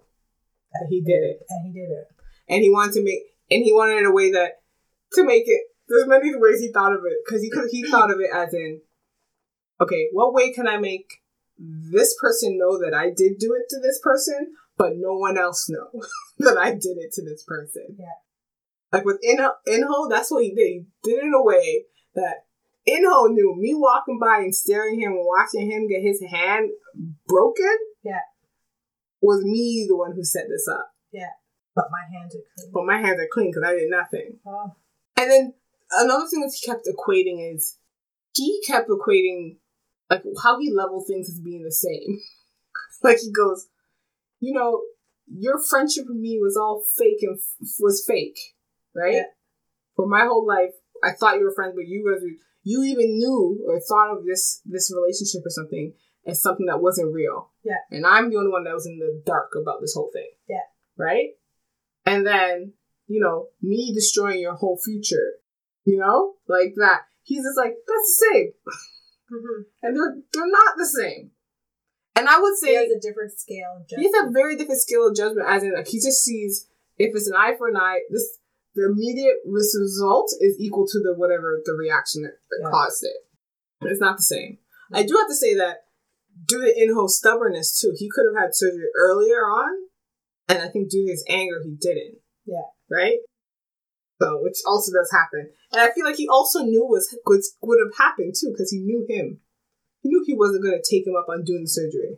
that 0.72 0.86
he 0.88 1.00
did 1.00 1.22
it, 1.22 1.40
And 1.50 1.66
he 1.66 1.72
did 1.80 1.90
it. 1.90 2.08
and 2.48 2.62
he 2.62 2.70
wanted 2.70 2.92
to 2.94 3.04
make, 3.04 3.20
and 3.50 3.64
he 3.64 3.72
wanted 3.72 3.98
it 3.98 4.06
a 4.06 4.10
way 4.12 4.30
that 4.32 4.60
to 5.14 5.24
make 5.24 5.44
it. 5.46 5.62
There's 5.88 6.06
many 6.08 6.30
ways 6.34 6.60
he 6.60 6.72
thought 6.72 6.92
of 6.92 7.00
it 7.06 7.18
because 7.24 7.42
he 7.42 7.50
could 7.50 7.68
he 7.70 7.82
thought 7.88 8.10
of 8.10 8.18
it 8.20 8.30
as 8.34 8.52
in, 8.54 8.80
okay, 9.80 10.08
what 10.12 10.34
way 10.34 10.52
can 10.52 10.66
I 10.66 10.78
make 10.78 11.22
this 11.58 12.14
person 12.20 12.58
know 12.58 12.78
that 12.78 12.92
I 12.94 13.06
did 13.06 13.38
do 13.38 13.54
it 13.54 13.68
to 13.70 13.80
this 13.80 14.00
person, 14.02 14.54
but 14.76 14.92
no 14.96 15.16
one 15.16 15.38
else 15.38 15.68
know 15.68 15.88
that 16.38 16.58
I 16.58 16.70
did 16.73 16.99
it 16.99 17.12
to 17.14 17.23
this 17.25 17.44
person? 17.44 17.96
Yeah. 17.99 18.06
Like 18.97 19.05
with 19.05 19.21
Inho, 19.23 19.50
Inho, 19.69 20.09
that's 20.09 20.31
what 20.31 20.43
he 20.43 20.55
did. 20.55 20.67
He 20.67 20.85
did 21.05 21.19
it 21.19 21.25
in 21.25 21.35
a 21.35 21.43
way 21.43 21.85
that 22.15 22.47
Inho 22.88 23.31
knew 23.31 23.55
me 23.59 23.75
walking 23.75 24.19
by 24.19 24.38
and 24.38 24.55
staring 24.55 25.03
at 25.03 25.07
him 25.07 25.12
and 25.12 25.26
watching 25.26 25.71
him 25.71 25.88
get 25.88 26.03
his 26.03 26.23
hand 26.31 26.71
broken. 27.26 27.76
Yeah. 28.03 28.21
Was 29.21 29.45
me 29.45 29.87
the 29.88 29.97
one 29.97 30.12
who 30.15 30.25
set 30.25 30.45
this 30.49 30.67
up. 30.73 30.93
Yeah. 31.12 31.31
But 31.75 31.87
my 31.91 32.19
hands 32.19 32.35
are 32.35 32.45
clean. 32.57 32.71
But 32.73 32.85
my 32.85 32.99
hands 32.99 33.21
are 33.21 33.29
clean 33.31 33.50
because 33.50 33.69
I 33.69 33.75
did 33.75 33.91
nothing. 33.91 34.38
Oh, 34.47 34.75
And 35.17 35.31
then 35.31 35.55
another 35.93 36.26
thing 36.26 36.41
that 36.41 36.57
he 36.59 36.67
kept 36.67 36.87
equating 36.87 37.55
is 37.55 37.79
he 38.35 38.62
kept 38.67 38.88
equating 38.88 39.57
like 40.09 40.23
how 40.43 40.59
he 40.59 40.73
leveled 40.73 41.07
things 41.07 41.29
as 41.29 41.41
being 41.41 41.65
the 41.65 41.73
same. 41.73 42.21
like 43.03 43.19
he 43.19 43.31
goes, 43.31 43.67
you 44.41 44.55
know, 44.55 44.83
your 45.26 45.59
friendship 45.59 46.05
with 46.09 46.17
me 46.19 46.38
was 46.41 46.57
all 46.57 46.83
fake 46.97 47.19
and 47.23 47.38
f- 47.38 47.69
was 47.81 48.05
fake, 48.07 48.38
right? 48.97 49.15
Yeah. 49.15 49.23
For 49.95 50.07
my 50.07 50.25
whole 50.25 50.47
life, 50.47 50.73
I 51.03 51.12
thought 51.12 51.37
you 51.37 51.45
were 51.45 51.55
friends, 51.55 51.75
but 51.76 51.87
you 51.87 52.05
guys, 52.05 52.23
were, 52.23 52.37
you 52.62 52.83
even 52.83 53.19
knew 53.19 53.65
or 53.67 53.81
thought 53.81 54.17
of 54.17 54.25
this 54.25 54.61
this 54.65 54.93
relationship 54.95 55.45
or 55.45 55.50
something 55.50 55.93
as 56.26 56.43
something 56.43 56.67
that 56.67 56.83
wasn't 56.83 57.15
real. 57.15 57.50
Yeah. 57.62 57.79
And 57.91 58.07
I'm 58.07 58.31
the 58.31 58.37
only 58.37 58.50
one 58.50 58.65
that 58.65 58.75
was 58.75 58.87
in 58.87 58.99
the 58.99 59.23
dark 59.25 59.53
about 59.61 59.81
this 59.81 59.95
whole 59.95 60.11
thing. 60.12 60.31
Yeah. 60.49 60.67
Right. 60.97 61.31
And 62.05 62.26
then 62.26 62.73
you 63.07 63.21
know 63.21 63.49
me 63.62 63.93
destroying 63.95 64.41
your 64.41 64.55
whole 64.55 64.79
future 64.83 65.41
you 65.87 65.97
know, 65.97 66.35
like 66.49 66.75
that. 66.76 67.07
He's 67.23 67.43
just 67.43 67.57
like 67.57 67.75
that's 67.87 68.19
the 68.19 68.26
same, 68.26 68.53
mm-hmm. 69.33 69.62
and 69.83 69.97
they're 69.97 70.17
they're 70.33 70.50
not 70.50 70.75
the 70.76 70.87
same. 70.87 71.31
And 72.17 72.29
I 72.29 72.41
would 72.41 72.55
he 72.61 72.67
say 72.67 72.75
has 72.75 72.91
a 72.91 73.00
different 73.00 73.33
scale 73.38 73.79
of 73.81 73.87
he 73.88 74.05
has 74.05 74.26
a 74.26 74.31
very 74.31 74.57
different 74.57 74.81
scale 74.81 75.09
of 75.09 75.17
judgment, 75.17 75.49
as 75.49 75.62
in 75.62 75.75
like 75.75 75.88
he 75.88 75.99
just 75.99 76.23
sees 76.23 76.69
if 76.99 77.15
it's 77.15 77.29
an 77.29 77.37
eye 77.37 77.55
for 77.57 77.69
an 77.69 77.76
eye, 77.76 78.00
this 78.11 78.38
the 78.76 78.87
immediate 78.92 79.38
result 79.47 80.30
is 80.40 80.56
equal 80.61 80.87
to 80.87 81.00
the 81.00 81.14
whatever 81.16 81.61
the 81.64 81.73
reaction 81.75 82.23
that, 82.23 82.38
that 82.50 82.61
Yeah. 82.62 82.71
caused 82.71 83.02
it. 83.04 83.16
It's 83.88 84.00
not 84.00 84.18
the 84.18 84.23
same. 84.23 84.59
I 84.92 85.02
do 85.02 85.16
have 85.16 85.28
to 85.28 85.35
say 85.35 85.54
that 85.54 85.85
due 86.47 86.61
to 86.62 86.80
Inho's 86.80 87.16
stubbornness 87.18 87.80
too, 87.80 87.92
he 87.97 88.09
could 88.09 88.26
have 88.30 88.40
had 88.40 88.54
surgery 88.54 88.88
earlier 88.95 89.40
on, 89.45 89.88
and 90.49 90.59
I 90.61 90.68
think 90.68 90.90
due 90.90 91.04
to 91.06 91.11
his 91.11 91.25
anger, 91.28 91.61
he 91.64 91.75
didn't. 91.80 92.18
Yeah. 92.45 92.68
Right. 92.88 93.18
So, 94.23 94.40
which 94.42 94.59
also 94.66 94.92
does 94.92 95.11
happen, 95.12 95.50
and 95.73 95.80
I 95.83 95.92
feel 95.92 96.04
like 96.04 96.16
he 96.16 96.28
also 96.28 96.61
knew 96.62 96.85
was 96.87 97.14
would 97.26 97.42
would 97.62 97.78
have 97.85 97.97
happened 97.99 98.35
too 98.38 98.49
because 98.52 98.71
he 98.71 98.78
knew 98.78 99.04
him. 99.09 99.40
he 100.00 100.09
knew 100.09 100.23
he 100.25 100.35
wasn't 100.35 100.62
going 100.62 100.78
to 100.80 100.88
take 100.90 101.06
him 101.06 101.16
up 101.16 101.26
on 101.28 101.45
doing 101.45 101.64
the 101.64 101.68
surgery. 101.68 102.16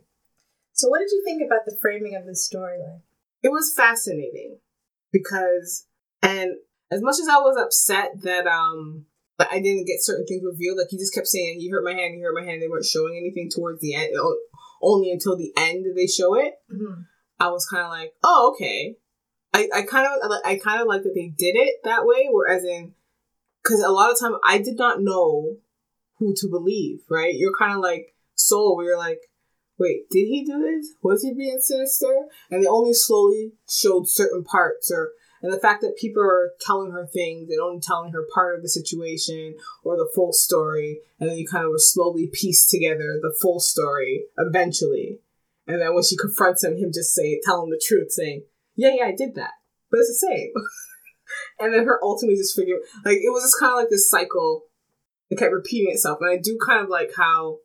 So, 0.74 0.88
what 0.88 1.00
did 1.00 1.10
you 1.10 1.22
think 1.24 1.42
about 1.44 1.64
the 1.66 1.76
framing 1.82 2.14
of 2.14 2.24
this 2.24 2.48
storyline? 2.48 3.00
It 3.42 3.48
was 3.50 3.74
fascinating 3.74 4.58
because, 5.10 5.86
and 6.22 6.52
as 6.90 7.02
much 7.02 7.16
as 7.20 7.28
I 7.28 7.38
was 7.38 7.56
upset 7.56 8.22
that 8.22 8.46
um 8.46 9.06
that 9.38 9.48
I 9.52 9.60
didn't 9.60 9.86
get 9.86 10.02
certain 10.02 10.26
things 10.26 10.42
revealed, 10.44 10.78
like 10.78 10.88
he 10.90 10.98
just 10.98 11.14
kept 11.14 11.28
saying 11.28 11.60
he 11.60 11.70
hurt 11.70 11.84
my 11.84 11.94
hand, 11.94 12.14
he 12.14 12.20
hurt 12.20 12.34
my 12.34 12.44
hand. 12.44 12.60
They 12.60 12.68
weren't 12.68 12.84
showing 12.84 13.16
anything 13.16 13.48
towards 13.54 13.80
the 13.80 13.94
end. 13.94 14.14
Only 14.82 15.10
until 15.10 15.36
the 15.36 15.52
end 15.56 15.84
did 15.84 15.96
they 15.96 16.06
show 16.06 16.34
it. 16.34 16.54
Mm-hmm. 16.72 17.02
I 17.40 17.48
was 17.50 17.66
kind 17.66 17.84
of 17.84 17.90
like, 17.90 18.14
oh 18.24 18.52
okay. 18.54 18.96
I 19.54 19.68
I 19.74 19.82
kind 19.82 20.06
of 20.06 20.30
I 20.44 20.56
kind 20.56 20.80
of 20.80 20.88
like 20.88 21.02
that 21.02 21.14
they 21.14 21.28
did 21.28 21.56
it 21.56 21.76
that 21.84 22.04
way, 22.04 22.28
whereas 22.30 22.64
in 22.64 22.94
because 23.62 23.80
a 23.80 23.90
lot 23.90 24.10
of 24.10 24.18
time 24.18 24.36
I 24.46 24.58
did 24.58 24.76
not 24.76 25.00
know 25.00 25.56
who 26.18 26.34
to 26.36 26.48
believe. 26.48 27.00
Right? 27.08 27.34
You're 27.34 27.56
kind 27.58 27.74
of 27.74 27.80
like 27.80 28.14
soul, 28.34 28.76
where 28.76 28.86
you're 28.86 28.98
like, 28.98 29.20
wait, 29.78 30.08
did 30.10 30.26
he 30.26 30.44
do 30.44 30.60
this? 30.60 30.94
Was 31.02 31.22
he 31.22 31.32
being 31.32 31.58
sinister? 31.60 32.26
And 32.50 32.62
they 32.62 32.68
only 32.68 32.92
slowly 32.92 33.52
showed 33.68 34.08
certain 34.08 34.44
parts, 34.44 34.90
or 34.90 35.12
and 35.42 35.52
the 35.52 35.60
fact 35.60 35.82
that 35.82 35.96
people 35.96 36.22
are 36.22 36.52
telling 36.60 36.90
her 36.92 37.06
things 37.06 37.48
and 37.50 37.60
only 37.60 37.80
telling 37.80 38.12
her 38.12 38.26
part 38.32 38.56
of 38.56 38.62
the 38.62 38.68
situation 38.68 39.54
or 39.84 39.96
the 39.96 40.10
full 40.14 40.32
story, 40.32 41.00
and 41.20 41.30
then 41.30 41.38
you 41.38 41.46
kind 41.46 41.64
of 41.64 41.70
were 41.70 41.78
slowly 41.78 42.28
piece 42.32 42.68
together 42.68 43.18
the 43.20 43.36
full 43.40 43.60
story 43.60 44.24
eventually. 44.36 45.20
And 45.66 45.80
then 45.80 45.94
when 45.94 46.02
she 46.02 46.16
confronts 46.16 46.64
him, 46.64 46.76
him 46.76 46.90
just 46.92 47.14
say, 47.14 47.40
tell 47.44 47.62
him 47.62 47.70
the 47.70 47.82
truth, 47.84 48.10
saying, 48.12 48.44
"Yeah, 48.74 48.94
yeah, 48.94 49.04
I 49.04 49.14
did 49.14 49.34
that," 49.34 49.52
but 49.90 50.00
it's 50.00 50.08
the 50.08 50.26
same. 50.26 50.52
and 51.60 51.74
then 51.74 51.84
her 51.84 52.02
ultimately 52.02 52.36
just 52.36 52.56
figure 52.56 52.78
like 53.04 53.18
it 53.18 53.32
was 53.32 53.44
just 53.44 53.60
kind 53.60 53.72
of 53.72 53.76
like 53.76 53.90
this 53.90 54.08
cycle. 54.08 54.64
It 55.30 55.38
kept 55.38 55.52
repeating 55.52 55.92
itself, 55.92 56.18
and 56.20 56.30
I 56.30 56.40
do 56.42 56.58
kind 56.66 56.82
of 56.82 56.88
like 56.88 57.10
how 57.16 57.58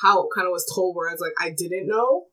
how 0.00 0.22
it 0.22 0.30
kind 0.34 0.46
of 0.46 0.52
was 0.52 0.70
told, 0.72 0.94
where 0.94 1.06
whereas 1.06 1.20
like 1.20 1.34
I 1.40 1.50
didn't 1.50 1.88
know 1.88 2.26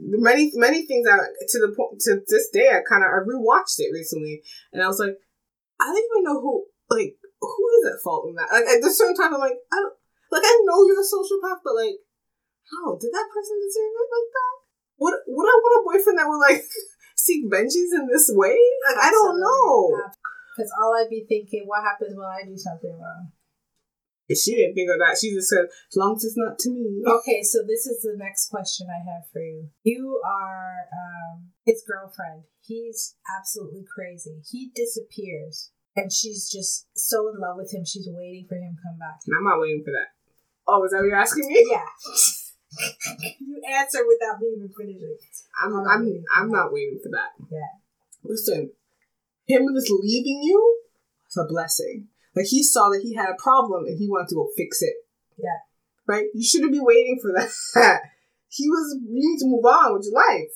many 0.00 0.52
many 0.54 0.86
things. 0.86 1.08
I 1.08 1.16
to 1.16 1.58
the 1.60 1.74
point 1.76 2.00
to 2.04 2.20
this 2.26 2.50
day, 2.52 2.68
I 2.68 2.80
kind 2.86 3.04
of 3.04 3.10
I 3.10 3.24
rewatched 3.24 3.78
it 3.78 3.92
recently, 3.92 4.42
and 4.72 4.82
I 4.82 4.88
was 4.88 5.00
like, 5.00 5.16
I 5.80 5.86
don't 5.86 5.98
even 5.98 6.24
know 6.24 6.40
who 6.40 6.66
like 6.90 7.16
who 7.40 7.64
is 7.80 7.92
at 7.92 8.02
fault 8.02 8.28
in 8.28 8.34
that. 8.36 8.52
Like 8.52 8.68
at 8.68 8.82
the 8.82 8.90
certain 8.90 9.16
time, 9.16 9.34
I'm 9.34 9.40
like, 9.40 9.58
I 9.72 9.76
don't 9.80 9.96
like 10.30 10.44
I 10.44 10.54
know 10.64 10.84
you're 10.84 11.00
a 11.00 11.04
sociopath, 11.04 11.64
but 11.64 11.76
like, 11.76 11.96
how 12.68 12.96
did 12.96 13.12
that 13.12 13.28
person 13.32 13.56
deserve 13.60 13.94
it 13.94 14.08
like 14.12 14.30
that? 14.32 14.54
Would 15.00 15.14
would 15.28 15.48
I 15.48 15.56
want 15.58 15.80
a 15.80 15.86
boyfriend 15.86 16.18
that 16.18 16.28
would 16.28 16.44
like 16.44 16.62
seek 17.16 17.44
vengeance 17.48 17.92
in 17.92 18.08
this 18.08 18.30
way? 18.32 18.58
Like 18.88 19.00
I 19.00 19.10
don't 19.10 19.40
know. 19.40 19.96
Because 20.54 20.70
all 20.78 20.94
I'd 20.94 21.10
be 21.10 21.26
thinking, 21.26 21.66
what 21.66 21.82
happens 21.82 22.14
when 22.14 22.30
I 22.30 22.46
do 22.46 22.56
something 22.56 22.94
wrong? 22.94 23.33
She 24.32 24.56
didn't 24.56 24.74
think 24.74 24.88
of 24.88 24.98
that. 25.00 25.18
She 25.20 25.34
just 25.34 25.50
said, 25.50 25.66
as 25.68 25.96
long 25.96 26.16
as 26.16 26.24
it's 26.24 26.36
not 26.36 26.58
to 26.60 26.70
me. 26.70 27.04
Okay, 27.04 27.42
so 27.42 27.60
this 27.60 27.84
is 27.84 28.00
the 28.00 28.16
next 28.16 28.48
question 28.48 28.88
I 28.88 29.04
have 29.04 29.28
for 29.30 29.40
you. 29.40 29.68
You 29.82 30.20
are 30.24 30.88
um, 30.88 31.52
his 31.66 31.84
girlfriend. 31.86 32.44
He's 32.62 33.16
absolutely 33.28 33.84
crazy. 33.84 34.40
He 34.50 34.72
disappears, 34.74 35.70
and 35.94 36.10
she's 36.10 36.48
just 36.50 36.88
so 36.96 37.28
in 37.28 37.38
love 37.38 37.56
with 37.56 37.74
him. 37.74 37.84
She's 37.84 38.08
waiting 38.08 38.46
for 38.48 38.54
him 38.56 38.76
to 38.76 38.82
come 38.82 38.98
back. 38.98 39.20
I'm 39.28 39.44
not 39.44 39.60
waiting 39.60 39.84
for 39.84 39.92
that. 39.92 40.16
Oh, 40.66 40.82
is 40.84 40.92
that 40.92 41.04
what 41.04 41.08
you're 41.12 41.20
asking 41.20 41.46
me? 41.46 41.60
Yeah. 41.68 41.84
you 43.40 43.60
answer 43.76 44.00
without 44.08 44.40
me 44.40 44.56
even 44.56 44.72
finishing. 44.72 45.18
I'm 45.62 45.76
I'm 45.76 45.86
I'm 45.86 46.24
I'm 46.34 46.48
not 46.50 46.72
waiting 46.72 46.98
for 47.02 47.10
that. 47.10 47.36
Yeah. 47.52 47.76
Listen, 48.24 48.72
him 49.46 49.68
just 49.74 49.92
leaving 50.00 50.40
you 50.42 50.80
is 51.28 51.36
a 51.36 51.44
blessing. 51.46 52.08
Like 52.36 52.46
he 52.46 52.62
saw 52.62 52.88
that 52.90 53.02
he 53.02 53.14
had 53.14 53.28
a 53.30 53.40
problem 53.42 53.84
and 53.86 53.98
he 53.98 54.08
wanted 54.08 54.28
to 54.30 54.34
go 54.36 54.48
fix 54.56 54.82
it. 54.82 54.94
Yeah. 55.38 55.58
Right? 56.06 56.26
You 56.34 56.44
shouldn't 56.44 56.72
be 56.72 56.80
waiting 56.82 57.18
for 57.22 57.32
that. 57.36 58.00
he 58.48 58.68
was 58.68 58.96
you 59.02 59.20
need 59.22 59.38
to 59.40 59.46
move 59.46 59.64
on 59.64 59.94
with 59.94 60.06
your 60.10 60.14
life. 60.20 60.52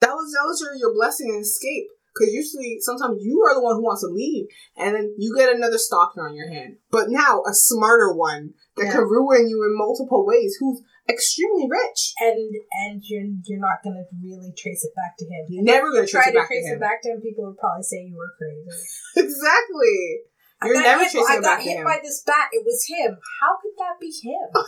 That 0.00 0.14
was 0.14 0.30
that 0.32 0.46
was 0.46 0.60
your, 0.62 0.74
your 0.74 0.94
blessing 0.94 1.30
and 1.30 1.42
escape. 1.42 1.88
Because 2.14 2.32
usually 2.34 2.78
sometimes 2.80 3.22
you 3.22 3.38
are 3.46 3.54
the 3.54 3.62
one 3.62 3.76
who 3.76 3.84
wants 3.84 4.02
to 4.02 4.08
leave 4.10 4.46
and 4.76 4.94
then 4.96 5.14
you 5.18 5.34
get 5.36 5.54
another 5.54 5.78
stalker 5.78 6.26
on 6.26 6.34
your 6.34 6.48
hand. 6.50 6.78
But 6.90 7.10
now 7.10 7.42
a 7.46 7.54
smarter 7.54 8.12
one 8.14 8.54
that 8.76 8.86
Yeah. 8.86 8.92
can 8.92 9.02
ruin 9.02 9.46
you 9.48 9.62
in 9.62 9.76
multiple 9.76 10.26
ways 10.26 10.56
who's 10.58 10.82
extremely 11.08 11.68
rich. 11.70 12.14
And 12.18 12.50
and 12.86 13.02
you're 13.06 13.28
you're 13.44 13.60
not 13.60 13.84
gonna 13.84 14.02
really 14.22 14.52
trace 14.56 14.82
it 14.82 14.94
back 14.96 15.14
to 15.18 15.24
him. 15.26 15.46
You're 15.48 15.62
never 15.62 15.92
gonna 15.92 16.06
Try 16.08 16.22
trace 16.22 16.28
it 16.28 16.32
to 16.32 16.38
back 16.38 16.48
trace 16.48 16.66
to 16.66 16.74
it 16.74 16.80
back 16.80 17.02
to 17.02 17.08
him. 17.10 17.20
People 17.20 17.46
would 17.46 17.58
probably 17.58 17.82
say 17.84 18.02
you 18.02 18.16
were 18.16 18.34
crazy. 18.38 18.82
Exactly. 19.28 20.22
You're 20.64 20.76
I 20.76 20.82
got 20.82 20.88
never 20.90 21.04
hit, 21.04 21.12
tracing 21.12 21.38
I 21.38 21.40
got 21.40 21.60
hit 21.62 21.78
him. 21.78 21.84
by 21.84 21.98
this 22.02 22.22
bat. 22.26 22.50
It 22.52 22.64
was 22.66 22.82
him. 22.88 23.18
How 23.40 23.54
could 23.62 23.76
that 23.78 24.00
be 24.00 24.10
him? 24.10 24.48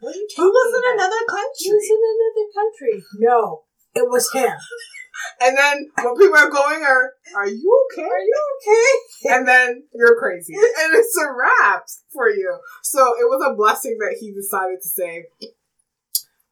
What 0.00 0.12
are 0.12 0.18
you 0.18 0.26
He 0.28 0.36
talking 0.36 0.52
was 0.52 0.72
in 0.74 0.84
about? 0.84 0.94
another 1.00 1.22
country? 1.28 1.64
He 1.64 1.72
was 1.72 1.88
in 1.88 2.02
another 2.12 2.46
country. 2.52 2.94
No, 3.24 3.40
it 3.94 4.06
was 4.08 4.30
him. 4.32 4.52
And 5.40 5.56
then 5.56 5.88
when 6.02 6.16
people 6.18 6.36
are 6.36 6.50
going 6.50 6.82
are, 6.82 7.14
are 7.36 7.46
you 7.46 7.70
okay? 7.86 8.02
Are 8.02 8.18
you 8.18 8.36
okay? 8.58 8.90
And 9.32 9.46
then 9.46 9.84
you're 9.94 10.18
crazy. 10.18 10.52
And 10.54 10.90
it's 10.92 11.16
a 11.16 11.30
wrap 11.32 11.86
for 12.12 12.28
you. 12.28 12.58
So 12.82 12.98
it 13.16 13.24
was 13.30 13.40
a 13.46 13.54
blessing 13.54 13.96
that 14.00 14.16
he 14.18 14.34
decided 14.34 14.82
to 14.82 14.88
say, 14.88 15.24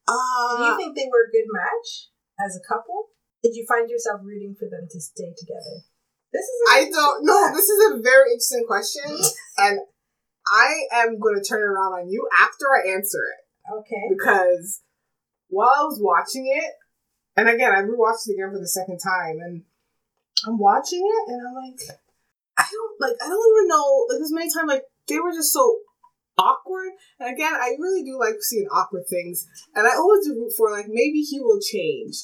uh, 0.09 0.57
Do 0.57 0.63
you 0.63 0.77
think 0.79 0.97
they 0.97 1.11
were 1.11 1.27
a 1.29 1.33
good 1.35 1.51
match 1.51 2.09
as 2.39 2.57
a 2.57 2.63
couple? 2.67 3.09
Did 3.43 3.55
you 3.57 3.67
find 3.69 3.91
yourself 3.91 4.21
rooting 4.23 4.55
for 4.59 4.67
them 4.71 4.87
to 4.89 5.01
stay 5.01 5.35
together? 5.37 5.83
This 6.33 6.45
is. 6.45 6.61
I 6.71 6.91
don't 6.91 7.25
know. 7.25 7.53
This 7.55 7.69
is 7.69 7.93
a 7.93 8.01
very 8.01 8.33
interesting 8.33 8.65
question. 8.67 9.19
And 9.59 9.81
I 10.51 11.05
am 11.05 11.21
going 11.21 11.37
to 11.37 11.45
turn 11.45 11.61
it 11.61 11.65
around 11.65 11.93
on 11.93 12.09
you 12.09 12.27
after 12.41 12.67
I 12.73 12.95
answer 12.95 13.19
it. 13.19 13.43
Okay. 13.71 14.09
because 14.11 14.83
while 15.49 15.73
I 15.77 15.85
was 15.85 16.01
watching 16.01 16.47
it, 16.47 16.73
and 17.37 17.49
again, 17.49 17.73
I 17.73 17.83
rewatched 17.83 18.29
it 18.29 18.35
again 18.35 18.53
for 18.53 18.59
the 18.59 18.67
second 18.67 18.99
time, 18.99 19.39
and 19.41 19.63
I'm 20.47 20.59
watching 20.59 21.03
it, 21.05 21.33
and 21.33 21.47
I'm 21.47 21.55
like, 21.55 21.81
I 22.59 22.65
don't 22.71 23.01
like, 23.01 23.17
I 23.23 23.29
don't 23.29 23.57
even 23.57 23.69
know. 23.69 24.07
Like, 24.09 24.19
there's 24.19 24.33
many 24.33 24.51
times 24.53 24.69
like 24.69 24.85
they 25.07 25.21
were 25.21 25.33
just 25.33 25.53
so 25.53 25.79
awkward, 26.37 26.93
and 27.21 27.33
again, 27.33 27.53
I 27.55 27.77
really 27.79 28.03
do 28.03 28.19
like 28.19 28.37
seeing 28.41 28.67
awkward 28.67 29.05
things, 29.09 29.47
and 29.75 29.87
I 29.87 29.95
always 29.95 30.27
do 30.27 30.35
root 30.35 30.53
for 30.57 30.71
like 30.71 30.87
maybe 30.89 31.21
he 31.21 31.41
will 31.41 31.61
change, 31.61 32.17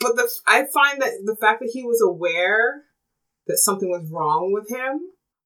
but 0.00 0.16
the 0.16 0.28
I 0.46 0.64
find 0.72 1.02
that 1.02 1.22
the 1.24 1.36
fact 1.36 1.60
that 1.60 1.70
he 1.72 1.82
was 1.82 2.00
aware 2.00 2.84
that 3.46 3.58
something 3.58 3.90
was 3.90 4.10
wrong 4.10 4.52
with 4.52 4.68
him, 4.70 5.00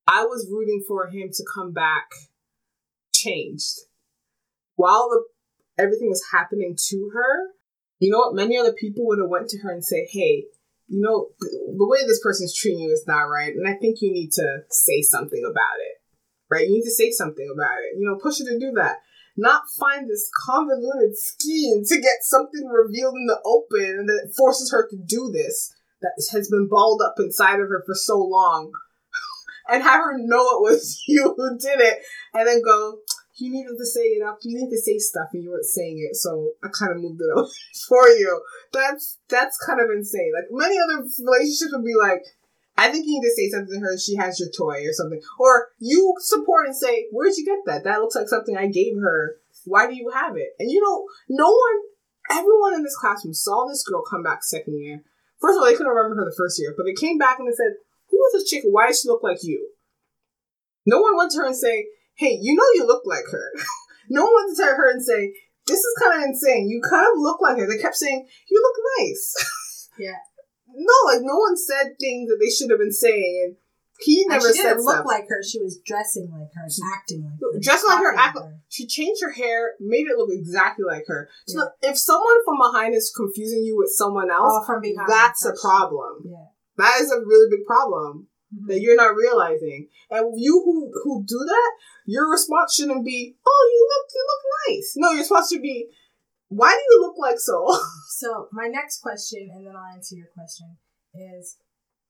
I 0.06 0.24
was 0.24 0.48
rooting 0.50 0.82
for 0.86 1.08
him 1.08 1.30
to 1.32 1.44
come 1.54 1.72
back 1.72 2.10
changed 3.12 3.80
while 4.78 5.10
the 5.10 5.24
everything 5.76 6.08
was 6.08 6.22
happening 6.32 6.76
to 6.88 7.10
her, 7.12 7.50
you 7.98 8.10
know 8.10 8.18
what? 8.18 8.34
Many 8.34 8.56
other 8.56 8.72
people 8.72 9.06
would 9.06 9.18
have 9.18 9.28
went 9.28 9.48
to 9.50 9.58
her 9.58 9.70
and 9.70 9.84
said, 9.84 10.06
"Hey, 10.10 10.46
you 10.86 11.02
know, 11.02 11.30
the, 11.40 11.86
way 11.86 11.98
this 12.06 12.22
person's 12.22 12.54
treating 12.54 12.80
you 12.80 12.92
is 12.92 13.04
not 13.06 13.22
right, 13.22 13.54
and 13.54 13.68
I 13.68 13.74
think 13.74 13.98
you 14.00 14.12
need 14.12 14.30
to 14.32 14.62
say 14.70 15.02
something 15.02 15.42
about 15.44 15.78
it. 15.82 16.00
Right? 16.48 16.66
You 16.66 16.74
need 16.74 16.84
to 16.84 16.94
say 16.94 17.10
something 17.10 17.50
about 17.52 17.78
it. 17.82 17.98
You 17.98 18.08
know, 18.08 18.18
push 18.22 18.38
her 18.38 18.44
to 18.46 18.58
do 18.58 18.72
that." 18.76 18.98
Not 19.40 19.62
find 19.78 20.10
this 20.10 20.28
convoluted 20.46 21.16
scheme 21.16 21.84
to 21.84 22.00
get 22.00 22.22
something 22.22 22.66
revealed 22.66 23.14
in 23.14 23.26
the 23.26 23.38
open 23.44 24.06
that 24.06 24.32
forces 24.36 24.72
her 24.72 24.88
to 24.88 24.96
do 24.96 25.30
this 25.32 25.72
that 26.00 26.12
has 26.32 26.48
been 26.48 26.68
balled 26.68 27.02
up 27.04 27.14
inside 27.18 27.60
of 27.60 27.68
her 27.68 27.82
for 27.84 27.94
so 27.94 28.18
long, 28.18 28.72
and 29.68 29.82
have 29.82 30.00
her 30.00 30.16
know 30.18 30.42
it 30.58 30.62
was 30.62 31.02
you 31.08 31.34
who 31.36 31.58
did 31.58 31.80
it, 31.80 31.98
and 32.34 32.46
then 32.46 32.62
go, 32.64 32.98
you 33.40 33.52
needed 33.52 33.76
to 33.78 33.86
say 33.86 34.18
it 34.18 34.26
up. 34.26 34.38
You 34.42 34.58
need 34.58 34.70
to 34.70 34.80
say 34.80 34.98
stuff, 34.98 35.28
and 35.32 35.42
you 35.42 35.50
weren't 35.50 35.64
saying 35.64 36.06
it, 36.10 36.16
so 36.16 36.52
I 36.62 36.68
kind 36.68 36.92
of 36.92 36.98
moved 36.98 37.20
it 37.20 37.30
over 37.36 37.48
for 37.88 38.08
you. 38.08 38.42
That's 38.72 39.18
that's 39.28 39.58
kind 39.64 39.80
of 39.80 39.90
insane. 39.90 40.32
Like 40.34 40.48
many 40.50 40.76
other 40.78 41.06
relationships 41.24 41.72
would 41.72 41.84
be 41.84 41.94
like, 41.94 42.22
I 42.76 42.90
think 42.90 43.06
you 43.06 43.20
need 43.20 43.28
to 43.28 43.34
say 43.34 43.50
something 43.50 43.74
to 43.74 43.80
her. 43.80 43.98
She 43.98 44.16
has 44.16 44.38
your 44.38 44.50
toy 44.56 44.86
or 44.86 44.92
something, 44.92 45.20
or 45.38 45.68
you 45.78 46.14
support 46.20 46.66
and 46.66 46.76
say, 46.76 47.06
"Where'd 47.12 47.36
you 47.36 47.44
get 47.44 47.64
that? 47.66 47.84
That 47.84 48.00
looks 48.00 48.14
like 48.14 48.28
something 48.28 48.56
I 48.56 48.66
gave 48.66 48.96
her. 48.96 49.36
Why 49.64 49.86
do 49.86 49.94
you 49.94 50.10
have 50.14 50.36
it?" 50.36 50.54
And 50.58 50.70
you 50.70 50.80
know, 50.80 51.06
no 51.28 51.50
one, 51.50 52.38
everyone 52.38 52.74
in 52.74 52.82
this 52.82 52.96
classroom 52.96 53.34
saw 53.34 53.66
this 53.66 53.82
girl 53.82 54.02
come 54.08 54.22
back 54.22 54.44
second 54.44 54.80
year. 54.80 55.02
First 55.40 55.56
of 55.56 55.62
all, 55.62 55.66
they 55.66 55.76
couldn't 55.76 55.92
remember 55.94 56.16
her 56.16 56.24
the 56.24 56.36
first 56.36 56.58
year, 56.58 56.74
but 56.76 56.84
they 56.84 56.94
came 56.94 57.18
back 57.18 57.38
and 57.38 57.46
they 57.46 57.54
said, 57.54 57.78
"Who 58.10 58.18
is 58.26 58.32
this 58.32 58.50
chick? 58.50 58.64
Why 58.66 58.88
does 58.88 59.00
she 59.00 59.08
look 59.08 59.22
like 59.22 59.38
you?" 59.42 59.70
No 60.88 61.00
one 61.00 61.16
went 61.16 61.32
to 61.32 61.38
her 61.38 61.46
and 61.46 61.56
say, 61.56 61.86
hey, 62.18 62.38
you 62.40 62.54
know 62.54 62.64
you 62.74 62.86
look 62.86 63.02
like 63.06 63.24
her. 63.30 63.52
no 64.08 64.24
one 64.24 64.32
went 64.46 64.56
to 64.56 64.64
her 64.64 64.90
and 64.90 65.02
say, 65.02 65.34
this 65.66 65.78
is 65.78 66.02
kind 66.02 66.16
of 66.16 66.28
insane. 66.28 66.68
You 66.68 66.80
kind 66.80 67.06
of 67.06 67.20
look 67.20 67.40
like 67.40 67.58
her. 67.58 67.66
They 67.68 67.80
kept 67.80 67.96
saying, 67.96 68.26
you 68.50 68.62
look 68.62 68.76
nice. 68.98 69.34
Yeah. 69.98 70.14
No, 70.68 70.94
like 71.06 71.22
no 71.22 71.34
one 71.34 71.56
said 71.56 71.98
things 71.98 72.30
that 72.30 72.38
they 72.38 72.48
should 72.48 72.70
have 72.70 72.78
been 72.78 72.92
saying, 72.92 73.42
and 73.48 73.56
he 74.00 74.22
And 74.22 74.30
never 74.30 74.48
she 74.48 74.54
said 74.60 74.74
didn't 74.78 74.84
look 74.84 74.96
stuff. 75.02 75.06
like 75.06 75.24
her. 75.28 75.42
She 75.42 75.58
was 75.60 75.80
dressing 75.84 76.30
like 76.30 76.50
her, 76.54 76.62
and 76.64 76.72
acting 76.94 77.24
like 77.24 77.34
her, 77.40 77.58
Dressing 77.60 77.88
like 77.90 77.98
her, 78.02 78.14
talking 78.14 78.42
act- 78.42 78.62
She 78.68 78.86
changed 78.86 79.22
her 79.22 79.32
hair, 79.32 79.74
made 79.80 80.06
it 80.06 80.16
look 80.16 80.30
exactly 80.30 80.84
like 80.86 81.04
her. 81.08 81.28
So 81.46 81.66
Yeah. 81.82 81.90
if 81.90 81.98
someone 81.98 82.44
from 82.44 82.58
behind 82.58 82.94
is 82.94 83.12
confusing 83.14 83.64
you 83.64 83.76
with 83.76 83.90
someone 83.94 84.30
else, 84.30 84.52
All 84.54 84.64
from 84.66 84.80
behind. 84.82 85.08
that's 85.08 85.44
a 85.44 85.52
problem. 85.60 86.22
Yeah. 86.24 86.46
That 86.76 87.00
is 87.00 87.10
a 87.10 87.18
really 87.20 87.48
big 87.50 87.66
problem. 87.66 88.28
that 88.50 88.72
mm-hmm. 88.72 88.80
you're 88.82 88.96
not 88.96 89.14
realizing. 89.14 89.88
And 90.10 90.32
you 90.40 90.62
who 90.64 90.90
who 91.04 91.22
do 91.26 91.36
that, 91.44 91.70
your 92.06 92.30
response 92.30 92.72
shouldn't 92.74 93.04
be, 93.04 93.36
"Oh, 93.46 93.70
you 93.74 93.88
look 93.92 94.06
you 94.14 94.24
look 94.30 94.44
nice." 94.70 94.94
No, 94.96 95.10
your 95.10 95.18
response 95.20 95.50
should 95.52 95.60
be, 95.60 95.90
"Why 96.48 96.72
do 96.72 96.80
you 96.94 97.00
look 97.02 97.16
like 97.18 97.38
so?" 97.38 97.66
So 98.08 98.48
my 98.50 98.66
next 98.68 99.02
question, 99.02 99.50
and 99.52 99.66
then 99.66 99.76
I'll 99.76 99.92
answer 99.94 100.14
your 100.16 100.28
question, 100.32 100.78
is: 101.12 101.56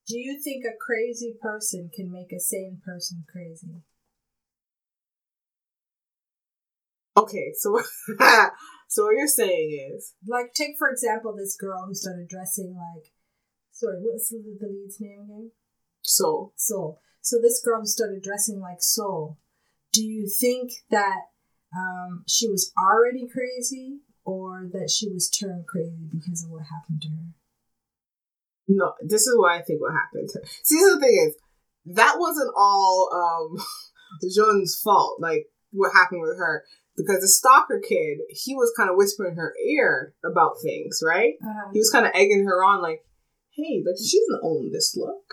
Do 0.09 0.19
you 0.19 0.41
think 0.43 0.65
a 0.65 0.77
crazy 0.81 1.35
person 1.38 1.91
can 1.95 2.11
make 2.11 2.33
a 2.33 2.41
sane 2.41 2.81
person 2.85 3.25
crazy? 3.31 3.83
okay, 7.17 7.53
so 7.59 7.79
so 8.88 9.05
what 9.05 9.17
you're 9.17 9.27
saying 9.27 9.93
is, 9.95 10.15
Like, 10.27 10.55
take 10.55 10.79
for 10.79 10.88
example 10.88 11.35
this 11.37 11.57
girl 11.57 11.85
who 11.87 11.95
started 11.95 12.29
dressing 12.29 12.75
like, 12.75 13.12
sorry, 13.73 13.99
what's 14.00 14.31
the, 14.31 14.38
the 14.59 14.69
lead's 14.69 15.00
name 15.00 15.21
again? 15.25 15.50
so 16.03 16.53
Soul. 16.57 17.00
So 17.21 17.37
this 17.43 17.61
girl 17.62 17.81
who 17.81 17.87
started 17.87 18.23
dressing 18.23 18.61
like 18.61 18.81
Soul, 18.81 19.37
do 19.93 20.03
you 20.03 20.29
think 20.29 20.73
that 20.91 21.27
um, 21.77 22.25
she 22.27 22.49
was 22.49 22.73
already 22.81 23.29
crazy, 23.29 23.99
or 24.25 24.69
that 24.73 24.91
she 24.91 25.09
was 25.11 25.29
turned 25.29 25.67
crazy 25.67 26.09
because 26.11 26.45
of 26.45 26.50
what 26.50 26.62
happened 26.62 27.03
to 27.03 27.09
her? 27.09 27.33
No, 28.69 28.93
this 29.01 29.27
is 29.27 29.37
what 29.37 29.53
I 29.53 29.63
think 29.63 29.81
what 29.81 29.93
happened. 29.93 30.29
See, 30.63 30.79
the 30.79 31.01
thing 31.01 31.27
is, 31.29 31.37
that 31.97 32.17
wasn't 32.19 32.53
all 32.57 33.09
um 33.13 33.65
Jean's 34.35 34.81
fault. 34.83 35.21
Like 35.21 35.47
what 35.73 35.93
happened 35.93 36.23
with 36.23 36.37
her. 36.39 36.65
Because 36.97 37.21
the 37.21 37.29
stalker 37.29 37.81
kid, 37.87 38.19
he 38.31 38.57
was 38.57 38.73
kind 38.77 38.91
of 38.91 38.97
whispering 38.97 39.37
her 39.37 39.55
ear 39.65 40.15
about 40.25 40.57
things, 40.61 41.01
right? 41.05 41.35
Uh, 41.45 41.71
he 41.73 41.79
was 41.79 41.91
kind 41.91 42.05
of 42.05 42.13
egging 42.13 42.45
her 42.45 42.65
on, 42.65 42.83
like, 42.83 43.05
"Hey, 43.55 43.85
like 43.87 43.95
she 44.05 44.19
doesn't 44.19 44.45
own 44.45 44.73
this 44.73 44.97
look," 44.97 45.33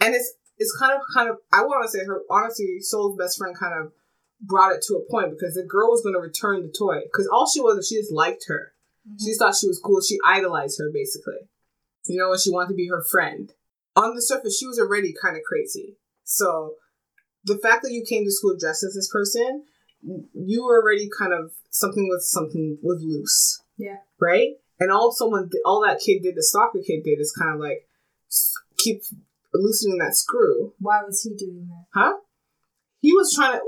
and 0.00 0.14
it's 0.14 0.34
it's 0.56 0.76
kind 0.78 0.92
of 0.92 1.00
kind 1.12 1.28
of 1.28 1.38
I 1.52 1.62
want 1.62 1.84
to 1.84 1.90
say 1.90 2.04
her 2.04 2.22
honestly, 2.30 2.78
Soul's 2.78 3.18
best 3.18 3.38
friend 3.38 3.58
kind 3.58 3.74
of 3.74 3.92
brought 4.40 4.72
it 4.72 4.84
to 4.86 4.94
a 4.94 5.10
point 5.10 5.30
because 5.30 5.54
the 5.54 5.66
girl 5.66 5.88
was 5.90 6.02
going 6.02 6.14
to 6.14 6.20
return 6.20 6.62
the 6.62 6.72
toy 6.72 7.00
because 7.02 7.28
all 7.32 7.50
she 7.52 7.60
was 7.60 7.78
is 7.78 7.88
she 7.88 7.96
just 7.96 8.12
liked 8.12 8.44
her, 8.46 8.72
she 9.18 9.30
just 9.30 9.40
thought 9.40 9.56
she 9.56 9.66
was 9.66 9.80
cool, 9.84 10.00
she 10.00 10.18
idolized 10.24 10.78
her 10.78 10.90
basically, 10.94 11.48
you 12.06 12.18
know, 12.18 12.32
and 12.32 12.40
she 12.40 12.50
wanted 12.50 12.68
to 12.68 12.74
be 12.74 12.88
her 12.88 13.04
friend. 13.10 13.52
On 13.96 14.14
the 14.14 14.22
surface, 14.22 14.58
she 14.58 14.66
was 14.66 14.78
already 14.78 15.14
kind 15.20 15.36
of 15.36 15.42
crazy, 15.42 15.96
so 16.24 16.74
the 17.44 17.58
fact 17.58 17.82
that 17.82 17.92
you 17.92 18.04
came 18.08 18.24
to 18.24 18.32
school 18.32 18.56
dressed 18.58 18.84
as 18.84 18.94
this 18.94 19.10
person, 19.12 19.64
you 20.34 20.64
were 20.64 20.80
already 20.80 21.08
kind 21.16 21.32
of 21.32 21.52
something 21.70 22.08
with 22.08 22.22
something 22.22 22.78
was 22.82 23.02
loose 23.02 23.62
yeah. 23.76 23.96
right? 24.20 24.50
And 24.80 24.90
all 24.90 25.12
someone, 25.12 25.50
all 25.64 25.84
that 25.86 26.00
kid 26.00 26.22
did, 26.22 26.34
the 26.36 26.42
stalker 26.42 26.80
kid 26.84 27.02
did, 27.04 27.20
is 27.20 27.34
kind 27.38 27.54
of 27.54 27.60
like 27.60 27.86
keep 28.78 29.02
loosening 29.52 29.98
that 29.98 30.16
screw, 30.16 30.74
Why 30.78 31.02
was 31.06 31.22
he 31.22 31.34
doing 31.34 31.68
that? 31.68 31.84
huh? 31.94 32.14
He 33.00 33.12
was 33.12 33.32
trying 33.34 33.58
to. 33.58 33.60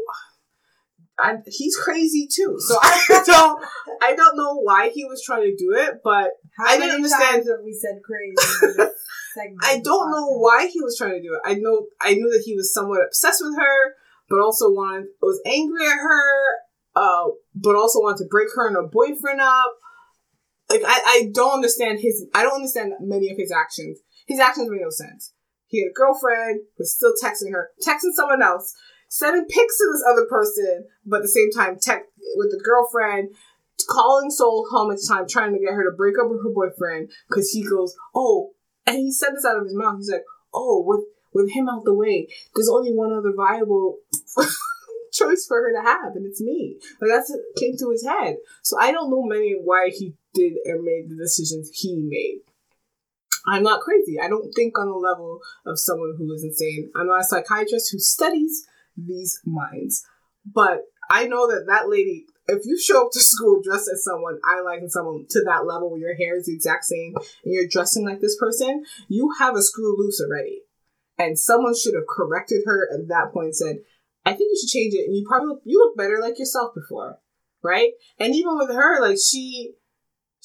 I, 1.18 1.36
he's 1.46 1.76
crazy 1.76 2.28
too, 2.30 2.56
so 2.58 2.76
I 2.80 3.22
don't. 3.26 3.64
I 4.02 4.14
don't 4.14 4.36
know 4.36 4.56
why 4.56 4.90
he 4.90 5.04
was 5.04 5.22
trying 5.24 5.42
to 5.42 5.56
do 5.56 5.72
it, 5.74 6.00
but 6.04 6.30
How 6.56 6.66
I 6.66 6.78
didn't 6.78 6.96
understand- 6.96 7.44
times 7.44 7.48
we 7.64 7.72
said 7.72 8.00
crazy? 8.04 8.36
in 8.62 8.76
this 8.76 8.92
segment 9.34 9.64
I 9.64 9.80
don't 9.80 10.10
know 10.10 10.38
why 10.38 10.68
he 10.72 10.80
was 10.80 10.96
trying 10.96 11.12
to 11.12 11.22
do 11.22 11.34
it. 11.34 11.40
I 11.44 11.54
know 11.54 11.86
I 12.00 12.14
knew 12.14 12.30
that 12.30 12.42
he 12.44 12.54
was 12.54 12.72
somewhat 12.72 13.00
obsessed 13.04 13.42
with 13.44 13.56
her, 13.58 13.94
but 14.28 14.40
also 14.40 14.70
wanted 14.70 15.06
was 15.20 15.40
angry 15.46 15.86
at 15.86 15.98
her, 15.98 16.30
uh, 16.94 17.30
but 17.54 17.76
also 17.76 18.00
wanted 18.00 18.24
to 18.24 18.28
break 18.30 18.48
her 18.54 18.66
and 18.66 18.76
her 18.76 18.88
boyfriend 18.88 19.40
up. 19.40 19.74
Like 20.70 20.82
I, 20.84 21.00
I 21.06 21.30
don't 21.32 21.54
understand 21.54 22.00
his 22.00 22.26
I 22.34 22.42
don't 22.42 22.56
understand 22.56 22.94
many 23.00 23.30
of 23.30 23.36
his 23.36 23.52
actions. 23.52 23.98
His 24.26 24.40
actions 24.40 24.68
make 24.70 24.80
no 24.80 24.90
sense. 24.90 25.32
He 25.68 25.82
had 25.82 25.90
a 25.90 25.94
girlfriend, 25.94 26.60
was 26.78 26.94
still 26.94 27.12
texting 27.22 27.52
her, 27.52 27.70
texting 27.84 28.14
someone 28.14 28.42
else, 28.42 28.72
sending 29.08 29.44
pics 29.44 29.78
to 29.78 29.86
this 29.92 30.04
other 30.08 30.26
person, 30.28 30.86
but 31.04 31.16
at 31.16 31.22
the 31.22 31.28
same 31.28 31.50
time 31.50 31.76
tech 31.80 32.02
with 32.36 32.50
the 32.50 32.62
girlfriend, 32.64 33.34
calling 33.86 34.30
Soul 34.30 34.66
home 34.70 34.90
at 34.90 34.98
the 34.98 35.06
time, 35.08 35.26
trying 35.28 35.52
to 35.52 35.58
get 35.58 35.74
her 35.74 35.84
to 35.84 35.96
break 35.96 36.14
up 36.18 36.30
with 36.30 36.42
her 36.42 36.52
boyfriend 36.52 37.10
because 37.28 37.50
he 37.50 37.62
goes, 37.62 37.96
oh, 38.14 38.52
and 38.86 38.98
he 38.98 39.12
said 39.12 39.30
this 39.34 39.44
out 39.44 39.58
of 39.58 39.64
his 39.64 39.74
mouth. 39.74 39.96
He's 39.98 40.10
like, 40.10 40.24
"Oh, 40.54 40.82
with 40.86 41.04
with 41.34 41.52
him 41.52 41.68
out 41.68 41.84
the 41.84 41.92
way, 41.92 42.28
there's 42.54 42.70
only 42.70 42.92
one 42.92 43.12
other 43.12 43.32
viable 43.36 43.98
choice 45.12 45.44
for 45.46 45.60
her 45.60 45.72
to 45.72 45.82
have, 45.82 46.14
and 46.14 46.24
it's 46.24 46.40
me." 46.40 46.78
Like 47.00 47.10
that's 47.10 47.30
what 47.30 47.40
came 47.58 47.76
to 47.78 47.90
his 47.90 48.06
head. 48.06 48.36
So 48.62 48.78
I 48.80 48.92
don't 48.92 49.10
know 49.10 49.24
many 49.24 49.56
why 49.62 49.90
he 49.92 50.14
did 50.32 50.54
or 50.66 50.80
made 50.80 51.10
the 51.10 51.16
decisions 51.16 51.70
he 51.74 51.96
made. 51.96 52.42
I'm 53.48 53.62
not 53.62 53.80
crazy. 53.80 54.18
I 54.20 54.28
don't 54.28 54.52
think 54.52 54.78
on 54.78 54.86
the 54.86 54.94
level 54.94 55.40
of 55.64 55.78
someone 55.78 56.14
who 56.18 56.32
is 56.32 56.42
insane. 56.42 56.90
I'm 56.96 57.06
not 57.06 57.20
a 57.20 57.24
psychiatrist 57.24 57.92
who 57.92 57.98
studies 57.98 58.66
these 58.96 59.40
minds, 59.44 60.04
but 60.44 60.82
I 61.10 61.26
know 61.26 61.46
that 61.48 61.66
that 61.66 61.88
lady. 61.88 62.26
If 62.48 62.64
you 62.64 62.78
show 62.78 63.06
up 63.06 63.12
to 63.12 63.20
school 63.20 63.60
dressed 63.60 63.90
as 63.92 64.04
someone, 64.04 64.38
idolizing 64.48 64.88
someone 64.88 65.26
to 65.30 65.42
that 65.46 65.66
level 65.66 65.90
where 65.90 66.00
your 66.00 66.14
hair 66.14 66.36
is 66.36 66.46
the 66.46 66.54
exact 66.54 66.84
same 66.84 67.14
and 67.16 67.52
you're 67.52 67.66
dressing 67.66 68.06
like 68.06 68.20
this 68.20 68.36
person, 68.38 68.84
you 69.08 69.32
have 69.40 69.56
a 69.56 69.62
screw 69.62 69.96
loose 69.98 70.20
already. 70.20 70.62
And 71.18 71.36
someone 71.36 71.74
should 71.76 71.94
have 71.94 72.06
corrected 72.08 72.62
her 72.66 72.88
at 72.92 73.08
that 73.08 73.32
point 73.32 73.46
and 73.46 73.56
said, 73.56 73.76
I 74.24 74.30
think 74.30 74.50
you 74.52 74.58
should 74.60 74.72
change 74.72 74.94
it. 74.94 75.06
And 75.06 75.16
you 75.16 75.24
probably 75.26 75.48
look, 75.48 75.62
you 75.64 75.78
look 75.78 75.96
better 75.96 76.18
like 76.20 76.38
yourself 76.38 76.72
before. 76.72 77.18
Right? 77.64 77.92
And 78.20 78.32
even 78.32 78.56
with 78.56 78.70
her, 78.70 79.00
like 79.00 79.18
she 79.18 79.74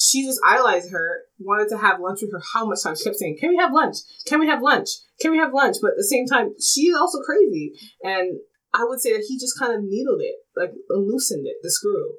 she 0.01 0.25
just 0.25 0.39
idolized 0.43 0.91
her, 0.91 1.25
wanted 1.39 1.69
to 1.69 1.77
have 1.77 1.99
lunch 1.99 2.21
with 2.23 2.31
her 2.31 2.41
how 2.53 2.65
much 2.65 2.81
time? 2.81 2.95
She 2.95 3.03
kept 3.03 3.17
saying, 3.17 3.37
Can 3.39 3.49
we 3.49 3.57
have 3.57 3.71
lunch? 3.71 3.97
Can 4.25 4.39
we 4.39 4.47
have 4.47 4.63
lunch? 4.63 4.89
Can 5.19 5.31
we 5.31 5.37
have 5.37 5.53
lunch? 5.53 5.77
But 5.79 5.91
at 5.91 5.97
the 5.97 6.03
same 6.03 6.25
time, 6.25 6.55
she's 6.59 6.95
also 6.95 7.19
crazy. 7.19 7.73
And 8.01 8.39
I 8.73 8.85
would 8.85 9.01
say 9.01 9.13
that 9.13 9.25
he 9.27 9.37
just 9.37 9.57
kind 9.59 9.73
of 9.73 9.83
needled 9.83 10.21
it, 10.21 10.35
like 10.55 10.71
loosened 10.89 11.45
it, 11.47 11.57
the 11.61 11.71
screw. 11.71 12.13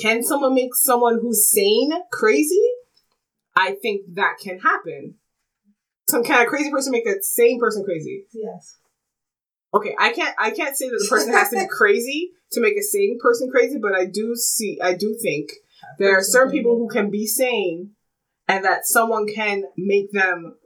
Can 0.00 0.22
someone 0.22 0.54
make 0.54 0.74
someone 0.74 1.18
who's 1.20 1.50
sane 1.50 1.92
crazy? 2.12 2.62
I 3.56 3.76
think 3.80 4.02
that 4.14 4.36
can 4.42 4.58
happen. 4.58 5.14
Some 6.08 6.22
kind 6.22 6.42
of 6.42 6.48
crazy 6.48 6.70
person 6.70 6.92
make 6.92 7.06
a 7.06 7.22
sane 7.22 7.58
person 7.58 7.84
crazy. 7.84 8.26
Yes. 8.32 8.76
Okay, 9.74 9.94
I 9.98 10.12
can't 10.12 10.34
I 10.38 10.50
can't 10.50 10.76
say 10.76 10.88
that 10.88 10.98
the 10.98 11.08
person 11.08 11.32
has 11.32 11.50
to 11.50 11.56
be 11.56 11.66
crazy 11.70 12.32
to 12.52 12.60
make 12.60 12.76
a 12.76 12.82
sane 12.82 13.18
person 13.20 13.50
crazy, 13.50 13.78
but 13.78 13.94
I 13.94 14.06
do 14.06 14.34
see 14.36 14.78
I 14.82 14.94
do 14.94 15.18
think 15.20 15.50
there 15.98 16.16
are 16.16 16.22
certain 16.22 16.52
people 16.52 16.76
who 16.76 16.88
can 16.88 17.10
be 17.10 17.26
sane 17.26 17.92
and 18.48 18.64
that 18.64 18.86
someone 18.86 19.26
can 19.26 19.64
make 19.76 20.12
them 20.12 20.56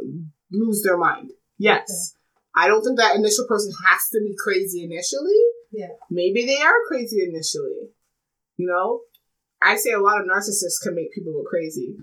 lose 0.50 0.82
their 0.82 0.98
mind. 0.98 1.30
Yes. 1.58 2.14
I 2.54 2.66
don't 2.66 2.82
think 2.82 2.98
that 2.98 3.16
initial 3.16 3.46
person 3.46 3.72
has 3.86 4.08
to 4.12 4.20
be 4.20 4.34
crazy 4.36 4.82
initially. 4.84 5.38
Yeah. 5.72 5.94
Maybe 6.10 6.46
they 6.46 6.60
are 6.60 6.86
crazy 6.88 7.22
initially. 7.22 7.90
You 8.56 8.66
know? 8.66 9.00
I 9.62 9.76
say 9.76 9.92
a 9.92 10.00
lot 10.00 10.20
of 10.20 10.26
narcissists 10.26 10.82
can 10.82 10.94
make 10.94 11.12
people 11.12 11.32
go 11.32 11.42
crazy. 11.42 11.96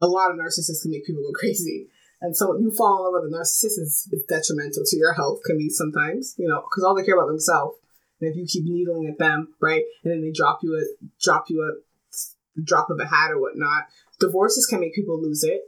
A 0.00 0.06
lot 0.06 0.30
of 0.30 0.36
narcissists 0.36 0.82
can 0.82 0.90
make 0.90 1.04
people 1.04 1.22
go 1.22 1.32
crazy. 1.32 1.88
And 2.20 2.36
so 2.36 2.56
you 2.58 2.70
fall 2.70 2.96
in 2.96 3.12
love 3.12 3.22
with 3.22 3.32
a 3.32 3.36
narcissist 3.36 3.78
is, 3.78 4.08
is 4.10 4.24
detrimental 4.28 4.82
to 4.86 4.96
your 4.96 5.12
health, 5.12 5.40
can 5.44 5.58
be 5.58 5.68
sometimes, 5.68 6.34
you 6.38 6.48
know, 6.48 6.62
because 6.62 6.84
all 6.84 6.94
they 6.94 7.04
care 7.04 7.16
about 7.16 7.28
themselves. 7.28 7.76
And 8.20 8.30
if 8.30 8.36
you 8.36 8.46
keep 8.46 8.64
needling 8.64 9.08
at 9.08 9.18
them, 9.18 9.54
right, 9.60 9.82
and 10.02 10.12
then 10.12 10.22
they 10.22 10.30
drop 10.30 10.60
you 10.62 10.74
a 10.76 10.84
drop 11.20 11.50
you 11.50 11.62
a 11.62 12.62
drop 12.62 12.88
of 12.88 12.98
a 13.00 13.06
hat 13.06 13.32
or 13.32 13.40
whatnot, 13.40 13.84
divorces 14.20 14.66
can 14.66 14.80
make 14.80 14.94
people 14.94 15.20
lose 15.20 15.44
it. 15.44 15.62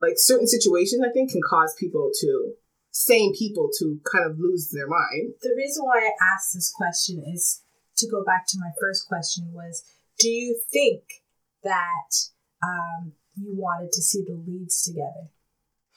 Like 0.00 0.14
certain 0.16 0.46
situations, 0.46 1.02
I 1.04 1.12
think, 1.12 1.32
can 1.32 1.40
cause 1.48 1.74
people 1.78 2.10
to 2.20 2.52
sane 2.90 3.32
people 3.36 3.70
to 3.78 4.00
kind 4.10 4.30
of 4.30 4.38
lose 4.38 4.70
their 4.70 4.88
mind. 4.88 5.34
The 5.42 5.54
reason 5.56 5.84
why 5.84 5.98
I 6.00 6.34
asked 6.34 6.54
this 6.54 6.72
question 6.76 7.22
is 7.26 7.62
to 7.96 8.08
go 8.08 8.24
back 8.24 8.46
to 8.48 8.58
my 8.58 8.70
first 8.80 9.06
question 9.08 9.52
was 9.52 9.84
do 10.18 10.28
you 10.28 10.58
think 10.72 11.02
that 11.62 12.12
um, 12.62 13.12
you 13.36 13.54
wanted 13.54 13.92
to 13.92 14.02
see 14.02 14.22
the 14.26 14.34
leads 14.46 14.82
together 14.82 15.28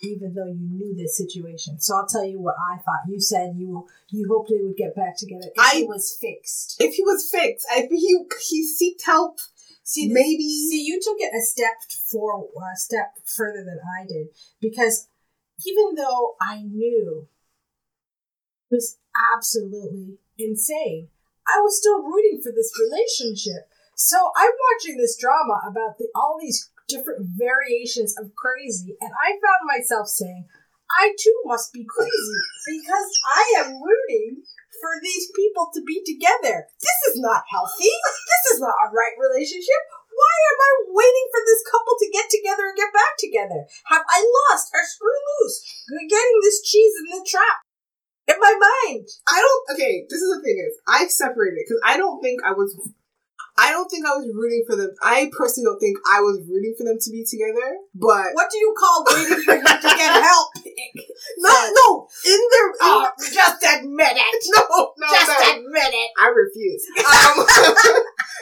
even 0.01 0.33
though 0.33 0.47
you 0.47 0.67
knew 0.69 0.93
this 0.97 1.17
situation 1.17 1.79
so 1.79 1.95
i'll 1.95 2.07
tell 2.07 2.25
you 2.25 2.39
what 2.41 2.55
i 2.73 2.75
thought 2.77 3.07
you 3.07 3.19
said 3.21 3.53
you 3.55 3.87
you 4.09 4.27
hoped 4.29 4.49
they 4.49 4.61
would 4.61 4.75
get 4.75 4.93
back 4.95 5.15
together 5.17 5.45
if 5.45 5.53
I- 5.57 5.79
it 5.81 5.87
was 5.87 6.17
fixed 6.19 6.75
If 6.79 6.95
he 6.95 7.03
was 7.03 7.29
fixed, 7.29 7.65
I 7.71 7.81
think 7.81 8.01
he 8.01 8.17
he 8.49 8.67
seeked 8.75 9.05
help. 9.05 9.37
see 9.83 10.09
Maybe 10.09 10.43
see 10.69 10.83
you 10.85 10.99
took 11.01 11.17
it 11.19 11.31
a 11.33 11.41
step 11.41 11.75
for 12.11 12.43
a 12.73 12.75
step 12.77 13.13
further 13.25 13.63
than 13.63 13.79
i 14.01 14.05
did 14.05 14.27
because 14.59 15.07
even 15.65 15.95
though 15.95 16.35
i 16.41 16.61
knew 16.61 17.27
it 18.69 18.75
was 18.75 18.97
absolutely 19.33 20.17
insane 20.37 21.09
I 21.47 21.59
was 21.59 21.77
still 21.79 22.03
rooting 22.03 22.39
for 22.41 22.51
this 22.51 22.71
relationship. 22.79 23.67
So 23.95 24.31
I'm 24.35 24.51
watching 24.71 24.97
this 24.97 25.17
drama 25.19 25.59
about 25.67 25.97
the, 25.99 26.07
all 26.15 26.37
these 26.39 26.71
different 26.87 27.27
variations 27.37 28.15
of 28.17 28.35
crazy, 28.35 28.95
and 28.99 29.11
I 29.11 29.39
found 29.39 29.63
myself 29.67 30.07
saying, 30.07 30.47
I 30.99 31.15
too 31.17 31.41
must 31.45 31.73
be 31.73 31.85
crazy 31.87 32.41
because 32.67 33.09
I 33.35 33.65
am 33.65 33.81
rooting 33.81 34.43
for 34.81 34.99
these 35.01 35.31
people 35.35 35.71
to 35.73 35.81
be 35.81 36.03
together. 36.05 36.67
This 36.81 36.99
is 37.13 37.19
not 37.19 37.43
healthy. 37.49 37.91
This 38.43 38.55
is 38.55 38.59
not 38.59 38.75
a 38.75 38.91
right 38.91 39.15
relationship. 39.17 39.81
Why 40.23 40.35
am 40.47 40.59
I 40.63 40.71
waiting 40.95 41.27
for 41.35 41.41
this 41.43 41.61
couple 41.67 41.95
to 41.99 42.07
get 42.15 42.31
together 42.31 42.71
and 42.71 42.79
get 42.79 42.95
back 42.95 43.19
together? 43.19 43.67
Have 43.91 44.07
I 44.07 44.23
lost 44.23 44.71
or 44.71 44.83
screw 44.87 45.11
loose 45.43 45.59
We're 45.91 46.07
getting 46.07 46.39
this 46.43 46.63
cheese 46.63 46.95
in 47.03 47.07
the 47.11 47.23
trap 47.27 47.67
in 48.27 48.39
my 48.39 48.53
mind. 48.55 49.07
I 49.27 49.37
don't. 49.43 49.63
Okay, 49.75 50.05
this 50.07 50.21
is 50.21 50.29
the 50.31 50.41
thing 50.43 50.55
is 50.55 50.79
I 50.87 51.07
separated 51.07 51.67
because 51.67 51.81
I 51.83 51.97
don't 51.97 52.21
think 52.21 52.39
I 52.45 52.53
was. 52.53 52.71
I 53.55 53.69
don't 53.69 53.85
think 53.85 54.01
I 54.01 54.17
was 54.17 54.25
rooting 54.33 54.65
for 54.65 54.75
them. 54.75 54.89
I 55.03 55.29
personally 55.29 55.69
don't 55.69 55.77
think 55.77 55.97
I 56.09 56.21
was 56.25 56.41
rooting 56.49 56.73
for 56.73 56.85
them 56.89 56.97
to 56.97 57.09
be 57.13 57.21
together. 57.21 57.77
But 57.93 58.33
What 58.33 58.49
do 58.49 58.57
you 58.57 58.73
call 58.73 59.05
waiting 59.05 59.45
for 59.45 59.53
you 59.53 59.61
to 59.61 59.89
get 59.93 60.09
help? 60.09 60.49
no, 61.37 61.53
no, 61.69 61.87
in 62.25 62.39
their 62.49 62.67
Oh, 62.81 63.11
just 63.21 63.61
admit 63.61 64.17
it. 64.17 64.41
no, 64.57 64.93
no, 64.97 65.07
Just 65.13 65.29
no. 65.29 65.53
admit 65.53 65.91
it. 65.93 66.09
I 66.17 66.27
refuse. 66.33 66.81
Um, 67.05 67.45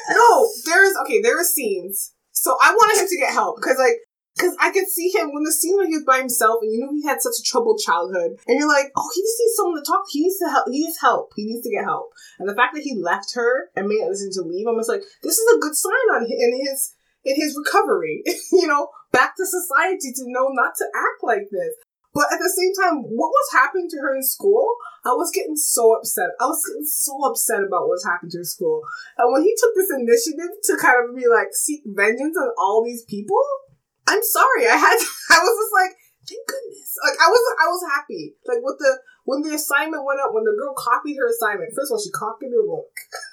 no, 0.09 0.49
there's 0.65 0.93
okay. 1.03 1.21
There 1.21 1.39
are 1.39 1.43
scenes. 1.43 2.13
So 2.31 2.57
I 2.61 2.71
wanted 2.73 3.01
him 3.01 3.07
to 3.07 3.17
get 3.17 3.33
help 3.33 3.57
because 3.57 3.77
like. 3.77 3.97
Cause 4.39 4.55
I 4.61 4.71
could 4.71 4.87
see 4.87 5.11
him 5.11 5.33
when 5.33 5.43
the 5.43 5.51
scene 5.51 5.75
when 5.77 5.89
he 5.89 5.95
was 5.99 6.05
by 6.05 6.17
himself, 6.17 6.59
and 6.63 6.71
you 6.71 6.79
know 6.79 6.89
he 6.89 7.05
had 7.05 7.21
such 7.21 7.35
a 7.37 7.43
troubled 7.43 7.81
childhood, 7.83 8.39
and 8.47 8.57
you're 8.57 8.67
like, 8.67 8.87
oh, 8.95 9.09
he 9.13 9.21
just 9.21 9.35
needs 9.37 9.55
someone 9.57 9.75
to 9.75 9.83
talk. 9.83 10.05
He 10.09 10.23
needs 10.23 10.39
to 10.39 10.49
help. 10.49 10.65
He 10.71 10.79
needs 10.79 11.01
help. 11.01 11.33
He 11.35 11.45
needs 11.45 11.67
to 11.67 11.69
get 11.69 11.83
help. 11.83 12.13
And 12.39 12.47
the 12.47 12.55
fact 12.55 12.73
that 12.73 12.81
he 12.81 12.95
left 12.95 13.35
her 13.35 13.69
and 13.75 13.89
made 13.89 13.99
a 13.99 14.07
decision 14.07 14.41
to 14.41 14.47
leave, 14.47 14.67
I'm 14.67 14.79
just 14.79 14.87
like, 14.87 15.03
this 15.21 15.37
is 15.37 15.53
a 15.53 15.59
good 15.59 15.75
sign 15.75 16.07
on 16.15 16.23
hi- 16.23 16.39
in 16.39 16.63
his 16.63 16.95
in 17.25 17.35
his 17.35 17.59
recovery. 17.59 18.23
you 18.53 18.67
know, 18.67 18.87
back 19.11 19.35
to 19.35 19.45
society 19.45 20.13
to 20.15 20.23
know 20.25 20.47
not 20.49 20.75
to 20.77 20.85
act 20.95 21.23
like 21.23 21.51
this. 21.51 21.75
But 22.13 22.27
at 22.27 22.39
the 22.43 22.51
same 22.51 22.75
time, 22.75 23.07
what 23.07 23.31
was 23.31 23.55
happening 23.55 23.87
to 23.89 23.97
her 24.03 24.15
in 24.15 24.23
school? 24.23 24.75
I 25.05 25.15
was 25.15 25.31
getting 25.31 25.55
so 25.55 25.95
upset. 25.95 26.35
I 26.39 26.45
was 26.45 26.59
getting 26.67 26.85
so 26.85 27.15
upset 27.23 27.63
about 27.63 27.87
what 27.87 27.95
was 27.95 28.05
happening 28.05 28.31
to 28.35 28.43
her 28.43 28.51
school. 28.51 28.83
And 29.17 29.31
when 29.31 29.43
he 29.43 29.55
took 29.55 29.71
this 29.75 29.89
initiative 29.95 30.51
to 30.51 30.73
kind 30.75 30.99
of 30.99 31.15
be 31.15 31.23
like 31.31 31.55
seek 31.55 31.81
vengeance 31.87 32.35
on 32.35 32.51
all 32.59 32.83
these 32.83 33.07
people, 33.07 33.39
I'm 34.07 34.23
sorry. 34.23 34.67
I 34.67 34.75
had 34.75 34.99
I 35.35 35.39
was 35.39 35.55
just 35.55 35.73
like, 35.73 35.95
thank 36.27 36.43
goodness. 36.43 36.99
Like 36.99 37.15
I 37.15 37.27
was 37.31 37.41
I 37.63 37.67
was 37.71 37.83
happy. 37.95 38.35
Like 38.43 38.59
with 38.59 38.77
the 38.83 38.99
when 39.23 39.41
the 39.41 39.55
assignment 39.55 40.03
went 40.03 40.19
up, 40.19 40.35
when 40.35 40.43
the 40.43 40.57
girl 40.59 40.75
copied 40.75 41.15
her 41.15 41.31
assignment, 41.31 41.71
first 41.71 41.91
of 41.91 41.95
all, 41.95 42.03
she 42.03 42.11
copied 42.11 42.51
her 42.51 42.65
look. 42.65 42.91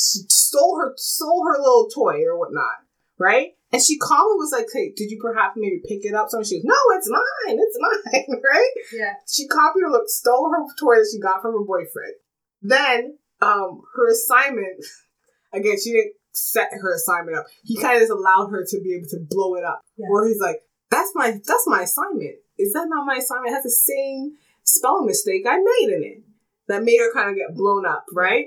She 0.00 0.20
stole 0.30 0.80
her 0.80 0.94
stole 0.96 1.44
her 1.44 1.60
little 1.60 1.90
toy 1.92 2.24
or 2.24 2.38
whatnot, 2.38 2.88
right? 3.18 3.52
And 3.72 3.80
she 3.80 3.98
calmly 3.98 4.34
was 4.34 4.52
like, 4.52 4.66
"Hey, 4.72 4.92
did 4.96 5.10
you 5.10 5.18
perhaps 5.20 5.54
maybe 5.56 5.80
pick 5.86 6.04
it 6.04 6.14
up?" 6.14 6.28
So 6.28 6.42
she 6.42 6.58
goes, 6.58 6.64
"No, 6.64 6.76
it's 6.96 7.08
mine. 7.08 7.58
It's 7.58 7.78
mine." 7.78 8.40
right? 8.52 8.70
Yeah. 8.92 9.14
She 9.30 9.46
copied 9.46 9.82
her 9.82 9.90
look, 9.90 10.08
stole 10.08 10.50
her 10.50 10.64
toy 10.78 10.96
that 10.96 11.08
she 11.12 11.20
got 11.20 11.40
from 11.40 11.52
her 11.52 11.64
boyfriend. 11.64 12.14
Then, 12.62 13.18
um, 13.40 13.82
her 13.94 14.10
assignment 14.10 14.84
again, 15.52 15.76
she 15.82 15.92
didn't 15.92 16.14
set 16.32 16.70
her 16.72 16.94
assignment 16.94 17.38
up. 17.38 17.46
He 17.62 17.76
kind 17.76 17.96
of 17.96 18.02
just 18.02 18.12
allowed 18.12 18.50
her 18.50 18.64
to 18.66 18.80
be 18.82 18.94
able 18.94 19.08
to 19.08 19.26
blow 19.28 19.54
it 19.54 19.64
up. 19.64 19.82
Yeah. 19.96 20.06
Where 20.08 20.26
he's 20.26 20.40
like, 20.40 20.62
"That's 20.90 21.12
my 21.14 21.32
that's 21.32 21.66
my 21.66 21.82
assignment. 21.82 22.36
Is 22.58 22.72
that 22.72 22.88
not 22.88 23.06
my 23.06 23.16
assignment? 23.16 23.52
It 23.52 23.54
has 23.54 23.64
the 23.64 23.70
same 23.70 24.32
spelling 24.64 25.06
mistake 25.06 25.46
I 25.48 25.58
made 25.58 25.94
in 25.94 26.02
it 26.02 26.22
that 26.66 26.82
made 26.82 26.98
her 26.98 27.12
kind 27.12 27.30
of 27.30 27.36
get 27.36 27.54
blown 27.54 27.86
up, 27.86 28.06
right?" 28.12 28.46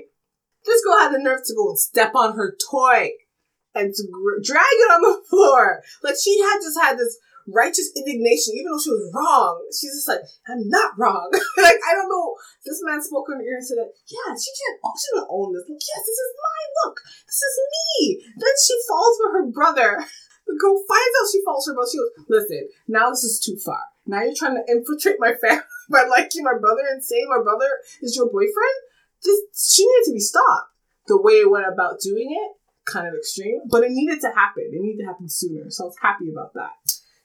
This 0.66 0.82
girl 0.82 0.98
had 0.98 1.12
the 1.12 1.18
nerve 1.18 1.44
to 1.44 1.54
go 1.54 1.70
and 1.70 1.78
step 1.78 2.14
on 2.14 2.36
her 2.36 2.56
toy 2.70 3.10
and 3.74 3.92
to 3.92 4.02
gr- 4.10 4.42
drag 4.42 4.62
it 4.62 4.90
on 4.92 5.02
the 5.02 5.22
floor. 5.30 5.82
Like 6.02 6.14
she 6.22 6.38
had 6.40 6.62
just 6.62 6.78
had 6.80 6.98
this 6.98 7.18
righteous 7.46 7.92
indignation, 7.96 8.56
even 8.56 8.72
though 8.72 8.80
she 8.80 8.94
was 8.94 9.10
wrong. 9.12 9.60
She's 9.68 9.92
just 9.92 10.08
like, 10.08 10.24
I'm 10.48 10.68
not 10.68 10.96
wrong. 10.96 11.28
like 11.60 11.80
I 11.84 11.92
don't 11.92 12.08
know. 12.08 12.36
This 12.64 12.80
man 12.84 13.02
spoke 13.02 13.28
in 13.28 13.40
her 13.40 13.44
ear 13.44 13.60
and 13.60 13.66
said, 13.66 13.84
"Yeah, 14.08 14.32
she 14.32 14.50
can't. 14.54 14.80
Oh, 14.84 14.96
she 14.96 15.08
doesn't 15.12 15.32
own 15.32 15.52
this. 15.52 15.66
Look, 15.68 15.80
yes, 15.80 16.02
this 16.04 16.20
is 16.20 16.32
my 16.40 16.60
look. 16.84 16.96
This 17.26 17.40
is 17.40 17.56
me." 17.60 17.92
Then 18.36 18.54
she 18.56 18.74
falls 18.88 19.14
for 19.18 19.30
her 19.38 19.46
brother. 19.50 20.04
The 20.44 20.60
girl 20.60 20.76
finds 20.76 21.16
out 21.16 21.32
she 21.32 21.40
falls 21.42 21.64
for 21.64 21.72
her 21.72 21.76
brother. 21.80 21.88
She 21.88 21.96
goes, 21.96 22.28
"Listen, 22.28 22.68
now 22.86 23.08
this 23.08 23.24
is 23.24 23.40
too 23.40 23.56
far. 23.64 23.80
Now 24.04 24.20
you're 24.20 24.36
trying 24.36 24.60
to 24.60 24.70
infiltrate 24.70 25.16
my 25.16 25.32
family 25.40 25.64
by 25.88 26.04
liking 26.04 26.44
my 26.44 26.52
brother 26.60 26.84
and 26.92 27.02
saying 27.02 27.32
my 27.32 27.40
brother 27.42 27.80
is 28.02 28.14
your 28.14 28.28
boyfriend. 28.28 28.76
This 29.24 29.40
she 29.56 29.88
needed 29.88 30.04
to 30.04 30.12
be 30.12 30.20
stopped. 30.20 30.76
The 31.08 31.16
way 31.16 31.40
it 31.40 31.50
went 31.50 31.64
about 31.64 32.00
doing 32.00 32.28
it." 32.28 32.60
Kind 32.86 33.08
of 33.08 33.14
extreme, 33.14 33.60
but 33.70 33.82
it 33.82 33.90
needed 33.92 34.20
to 34.20 34.28
happen. 34.28 34.64
It 34.72 34.80
needed 34.80 35.02
to 35.02 35.06
happen 35.08 35.28
sooner, 35.28 35.70
so 35.70 35.84
I 35.84 35.86
was 35.88 35.96
happy 36.02 36.28
about 36.30 36.52
that. 36.54 36.76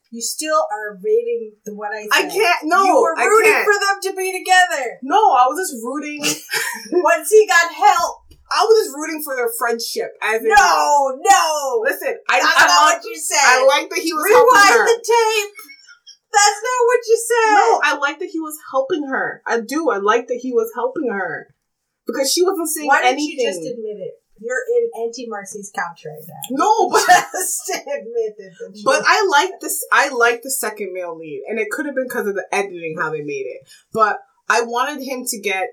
You 0.09 0.21
still 0.21 0.55
are 0.71 0.97
rating 1.03 1.53
the 1.65 1.75
what 1.75 1.91
I 1.93 2.01
said. 2.01 2.09
I 2.13 2.21
can't. 2.31 2.63
No, 2.65 2.81
You 2.83 2.95
were 2.95 3.13
rooting 3.13 3.61
for 3.61 3.77
them 3.77 3.97
to 4.09 4.11
be 4.17 4.31
together. 4.33 4.97
No, 5.03 5.19
I 5.37 5.45
was 5.51 5.69
just 5.69 5.83
rooting. 5.83 6.23
Once 7.03 7.29
he 7.29 7.45
got 7.45 7.69
help. 7.73 8.25
I 8.49 8.65
was 8.65 8.85
just 8.87 8.95
rooting 8.97 9.21
for 9.21 9.35
their 9.35 9.51
friendship. 9.59 10.09
As 10.23 10.41
in, 10.41 10.47
No, 10.49 11.13
no. 11.21 11.83
listen, 11.85 12.17
I, 12.27 12.39
That's 12.41 12.57
I, 12.57 12.65
not 12.65 12.85
like, 12.89 13.03
what 13.03 13.05
you 13.05 13.17
said. 13.17 13.37
I 13.45 13.65
like 13.67 13.89
that 13.91 13.99
he 13.99 14.11
was 14.11 14.25
helping 14.25 14.57
her. 14.57 14.73
Rewind 14.81 14.89
the 14.89 14.97
tape. 15.05 15.53
That's 16.33 16.61
not 16.65 16.79
what 16.89 16.99
you 17.05 17.17
said. 17.29 17.53
no, 17.53 17.81
I 17.83 17.97
like 18.01 18.19
that 18.19 18.29
he 18.33 18.39
was 18.39 18.57
helping 18.71 19.03
her. 19.05 19.41
I 19.45 19.59
do. 19.61 19.89
I 19.91 19.97
like 19.97 20.27
that 20.27 20.39
he 20.41 20.51
was 20.53 20.71
helping 20.73 21.09
her 21.11 21.53
because 22.07 22.31
she 22.33 22.41
wasn't 22.41 22.69
saying 22.69 22.87
Why 22.87 23.01
didn't 23.01 23.13
anything. 23.21 23.39
you 23.45 23.51
just 23.51 23.59
admit 23.61 23.97
it? 24.01 24.13
You're 24.41 24.63
in 24.77 24.89
anti 25.05 25.27
Marcy's 25.27 25.71
couch 25.75 26.05
right 26.05 26.23
now. 26.27 26.41
no, 26.51 26.89
but 26.89 27.03
admit 27.75 28.35
it. 28.37 28.53
but 28.85 29.03
I 29.05 29.27
like 29.29 29.59
this. 29.61 29.85
I 29.91 30.09
like 30.09 30.41
the 30.43 30.51
second 30.51 30.93
male 30.93 31.17
lead, 31.17 31.43
and 31.47 31.59
it 31.59 31.69
could 31.71 31.85
have 31.85 31.95
been 31.95 32.07
because 32.07 32.27
of 32.27 32.35
the 32.35 32.47
editing 32.51 32.95
how 32.97 33.09
they 33.11 33.21
made 33.21 33.45
it. 33.47 33.69
But 33.93 34.19
I 34.49 34.61
wanted 34.61 35.03
him 35.03 35.25
to 35.25 35.39
get 35.41 35.69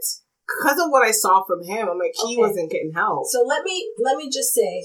because 0.49 0.79
of 0.81 0.91
what 0.91 1.07
I 1.07 1.11
saw 1.13 1.45
from 1.45 1.63
him. 1.65 1.89
I'm 1.89 1.99
like 1.99 2.15
he 2.27 2.35
Okay. 2.35 2.41
wasn't 2.41 2.71
getting 2.71 2.93
help. 2.93 3.27
So 3.29 3.43
let 3.43 3.63
me 3.65 3.91
let 4.03 4.17
me 4.17 4.31
just 4.31 4.53
say, 4.53 4.83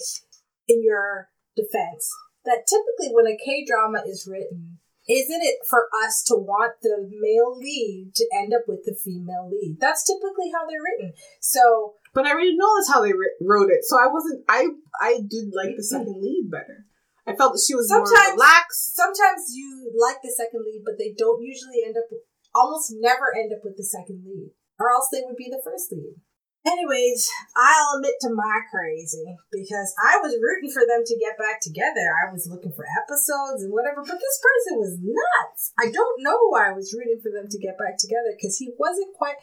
in 0.68 0.84
your 0.84 1.30
defense, 1.56 2.10
that 2.46 2.66
typically 2.68 3.14
when 3.14 3.28
a 3.28 3.38
K 3.38 3.66
drama 3.68 4.04
is 4.06 4.28
written, 4.30 4.80
isn't 5.12 5.44
it 5.44 5.60
for 5.68 5.88
us 6.06 6.24
to 6.32 6.36
want 6.36 6.80
the 6.82 7.10
male 7.12 7.58
lead 7.58 8.12
to 8.16 8.26
end 8.34 8.54
up 8.54 8.64
with 8.68 8.84
the 8.86 8.96
female 8.96 9.50
lead? 9.52 9.78
That's 9.80 10.04
typically 10.08 10.52
how 10.56 10.64
they're 10.66 10.80
written. 10.82 11.14
So 11.42 11.96
But 12.14 12.26
I 12.28 12.32
already 12.32 12.56
know 12.56 12.72
that's 12.78 12.92
how 12.92 13.02
they 13.04 13.12
wrote 13.42 13.70
it, 13.72 13.84
so 13.84 14.00
I 14.00 14.08
wasn't. 14.08 14.44
I 14.48 14.68
I 15.00 15.20
did 15.28 15.52
like 15.56 15.76
the 15.76 15.84
second 15.84 16.16
lead 16.22 16.50
better. 16.52 16.86
I 17.28 17.36
felt 17.36 17.54
that 17.54 17.64
she 17.66 17.76
was 17.76 17.92
more 17.92 18.06
Sometimes- 18.06 18.34
relaxed. 18.34 18.96
sometimes 18.96 19.54
you 19.54 19.92
like 19.94 20.20
the 20.24 20.34
second 20.34 20.64
lead, 20.66 20.82
but 20.84 20.98
they 20.98 21.14
don't 21.16 21.42
usually 21.44 21.84
end 21.86 21.96
up, 21.96 22.10
almost 22.56 22.96
never 22.98 23.30
end 23.36 23.54
up 23.54 23.62
with 23.64 23.78
the 23.78 23.84
second 23.86 24.26
lead, 24.26 24.50
or 24.80 24.90
else 24.90 25.08
they 25.12 25.22
would 25.24 25.38
be 25.38 25.48
the 25.50 25.62
first 25.64 25.92
lead. 25.92 26.16
Anyways, 26.62 27.28
I'll 27.58 27.98
admit 27.98 28.22
to 28.22 28.30
my 28.30 28.62
crazy 28.70 29.26
because 29.52 29.96
I 29.98 30.22
was 30.22 30.38
rooting 30.38 30.70
for 30.70 30.86
them 30.86 31.02
to 31.04 31.18
get 31.18 31.34
back 31.38 31.58
together. 31.60 32.14
I 32.14 32.32
was 32.32 32.46
looking 32.46 32.72
for 32.72 32.86
episodes 33.02 33.66
and 33.66 33.74
whatever, 33.74 34.06
but 34.06 34.22
this 34.22 34.38
person 34.38 34.78
was 34.78 35.02
nuts. 35.02 35.74
I 35.82 35.90
don't 35.90 36.22
know 36.22 36.38
why 36.50 36.70
I 36.70 36.78
was 36.78 36.94
rooting 36.94 37.18
for 37.18 37.34
them 37.34 37.50
to 37.50 37.58
get 37.58 37.82
back 37.82 37.98
together 37.98 38.38
because 38.38 38.58
he 38.58 38.70
wasn't 38.78 39.18
quite, 39.18 39.42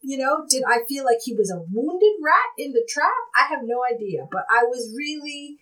you 0.00 0.16
know, 0.16 0.48
did 0.48 0.64
I 0.64 0.88
feel 0.88 1.04
like 1.04 1.20
he 1.22 1.36
was 1.36 1.52
a 1.52 1.60
wounded 1.68 2.16
rat 2.24 2.56
in 2.56 2.72
the 2.72 2.88
trap? 2.88 3.28
I 3.36 3.44
have 3.52 3.68
no 3.68 3.84
idea, 3.84 4.24
but 4.32 4.48
I 4.48 4.64
was 4.64 4.94
really 4.96 5.60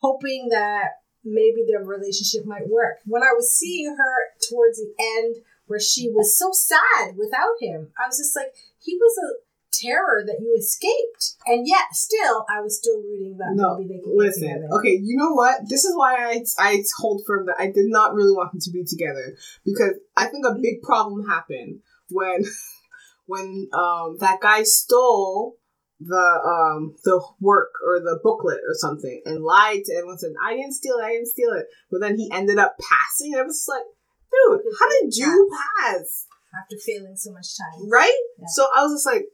hoping 0.00 0.48
that 0.48 1.04
maybe 1.24 1.60
their 1.68 1.84
relationship 1.84 2.48
might 2.48 2.72
work. 2.72 3.04
When 3.04 3.22
I 3.22 3.36
was 3.36 3.52
seeing 3.52 3.96
her 4.00 4.16
towards 4.48 4.78
the 4.78 4.94
end, 4.98 5.44
where 5.66 5.80
she 5.80 6.10
was 6.10 6.36
so 6.36 6.50
sad 6.52 7.16
without 7.16 7.60
him, 7.60 7.92
I 8.00 8.08
was 8.08 8.18
just 8.18 8.34
like, 8.34 8.52
he 8.80 8.96
was 8.96 9.16
a 9.16 9.51
terror 9.82 10.22
that 10.26 10.38
you 10.40 10.54
escaped, 10.58 11.36
and 11.46 11.66
yet 11.66 11.92
still, 11.92 12.46
I 12.48 12.60
was 12.60 12.78
still 12.78 12.98
rooting 13.02 13.36
that 13.38 13.52
No, 13.54 13.78
maybe 13.78 13.94
they 13.94 14.00
could 14.00 14.14
listen. 14.14 14.68
Okay, 14.72 14.98
you 15.02 15.16
know 15.16 15.32
what? 15.32 15.68
This 15.68 15.84
is 15.84 15.96
why 15.96 16.14
I 16.14 16.44
I 16.58 16.82
hold 16.98 17.22
firm 17.26 17.46
that 17.46 17.56
I 17.58 17.66
did 17.66 17.86
not 17.88 18.14
really 18.14 18.32
want 18.32 18.52
them 18.52 18.60
to 18.60 18.70
be 18.70 18.84
together 18.84 19.36
because 19.64 19.94
I 20.16 20.26
think 20.26 20.44
a 20.46 20.58
big 20.60 20.82
problem 20.82 21.26
happened 21.28 21.80
when 22.10 22.44
when 23.26 23.68
um 23.72 24.16
that 24.20 24.40
guy 24.40 24.62
stole 24.62 25.56
the 26.00 26.16
um 26.44 26.96
the 27.04 27.22
work 27.40 27.72
or 27.86 28.00
the 28.00 28.18
booklet 28.22 28.58
or 28.66 28.74
something 28.74 29.22
and 29.24 29.44
lied 29.44 29.84
to 29.84 29.94
everyone 29.94 30.18
said 30.18 30.32
I 30.44 30.54
didn't 30.54 30.72
steal 30.72 30.96
it, 30.96 31.04
I 31.04 31.12
didn't 31.12 31.28
steal 31.28 31.52
it. 31.52 31.66
But 31.90 32.00
then 32.00 32.18
he 32.18 32.30
ended 32.32 32.58
up 32.58 32.76
passing. 32.78 33.34
I 33.36 33.42
was 33.42 33.58
just 33.58 33.68
like, 33.68 33.86
dude, 34.30 34.62
how 34.78 34.88
did 34.90 35.16
you 35.16 35.50
pass? 35.78 36.26
After 36.52 36.76
failing 36.76 37.16
so 37.16 37.32
much 37.32 37.56
time, 37.56 37.88
Right? 37.90 38.12
Yeah. 38.38 38.44
So 38.52 38.66
I 38.76 38.82
was 38.82 38.92
just 38.92 39.06
like, 39.06 39.24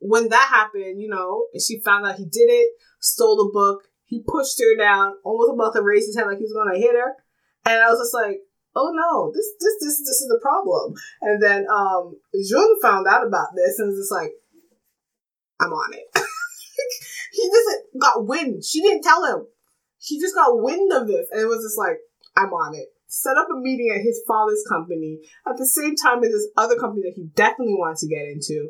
when 0.00 0.28
that 0.28 0.48
happened, 0.48 1.00
you 1.00 1.08
know, 1.08 1.46
and 1.52 1.62
she 1.62 1.80
found 1.80 2.06
out 2.06 2.16
he 2.16 2.24
did 2.24 2.48
it, 2.48 2.70
stole 3.00 3.36
the 3.36 3.50
book, 3.52 3.82
he 4.04 4.22
pushed 4.26 4.58
her 4.60 4.76
down, 4.76 5.14
almost 5.24 5.52
about 5.54 5.74
to 5.74 5.82
raise 5.82 6.06
his 6.06 6.16
hand 6.16 6.28
like 6.28 6.38
he 6.38 6.44
was 6.44 6.54
gonna 6.54 6.78
hit 6.78 6.94
her. 6.94 7.14
And 7.66 7.82
I 7.82 7.90
was 7.90 8.00
just 8.00 8.14
like, 8.14 8.40
oh 8.74 8.90
no, 8.94 9.32
this 9.34 9.46
this 9.60 9.74
this 9.80 9.98
this 9.98 10.20
is 10.22 10.28
the 10.28 10.40
problem. 10.40 10.94
And 11.20 11.42
then 11.42 11.66
um 11.70 12.16
Jun 12.48 12.80
found 12.80 13.06
out 13.06 13.26
about 13.26 13.48
this 13.54 13.78
and 13.78 13.88
was 13.88 13.98
just 13.98 14.12
like, 14.12 14.32
I'm 15.60 15.72
on 15.72 15.94
it. 15.94 16.06
he 17.32 17.50
just 17.50 17.78
got 18.00 18.26
wind. 18.26 18.64
She 18.64 18.80
didn't 18.80 19.02
tell 19.02 19.24
him. 19.24 19.46
He 19.98 20.20
just 20.20 20.34
got 20.34 20.62
wind 20.62 20.92
of 20.92 21.06
this 21.06 21.28
and 21.32 21.40
it 21.40 21.46
was 21.46 21.62
just 21.62 21.76
like, 21.76 21.98
I'm 22.36 22.52
on 22.52 22.74
it. 22.74 22.88
Set 23.08 23.36
up 23.36 23.48
a 23.50 23.58
meeting 23.58 23.90
at 23.94 24.02
his 24.02 24.22
father's 24.26 24.64
company 24.68 25.18
at 25.46 25.56
the 25.56 25.66
same 25.66 25.96
time 25.96 26.22
as 26.22 26.30
this 26.30 26.46
other 26.56 26.76
company 26.76 27.02
that 27.02 27.16
he 27.16 27.24
definitely 27.34 27.74
wants 27.74 28.02
to 28.02 28.08
get 28.08 28.28
into. 28.28 28.68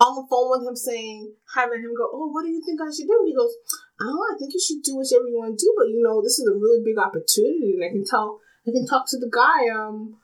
On 0.00 0.16
the 0.16 0.26
phone 0.26 0.50
with 0.50 0.66
him 0.66 0.74
saying, 0.74 1.32
having 1.54 1.80
him 1.80 1.94
go, 1.94 2.10
Oh, 2.10 2.28
what 2.34 2.42
do 2.42 2.50
you 2.50 2.60
think 2.64 2.80
I 2.82 2.90
should 2.90 3.06
do? 3.06 3.22
He 3.26 3.34
goes, 3.34 3.54
Oh, 4.00 4.20
I 4.26 4.36
think 4.38 4.52
you 4.52 4.60
should 4.60 4.82
do 4.82 4.98
whichever 4.98 5.28
you 5.28 5.38
want 5.38 5.58
to 5.58 5.64
do, 5.64 5.70
but 5.78 5.88
you 5.88 6.02
know, 6.02 6.20
this 6.20 6.38
is 6.38 6.50
a 6.50 6.58
really 6.58 6.82
big 6.82 6.98
opportunity 6.98 7.78
and 7.78 7.84
I 7.84 7.94
can 7.94 8.04
tell 8.04 8.40
I 8.66 8.72
can 8.72 8.86
talk 8.86 9.04
to 9.08 9.18
the 9.18 9.30
guy, 9.30 9.68
um, 9.70 10.16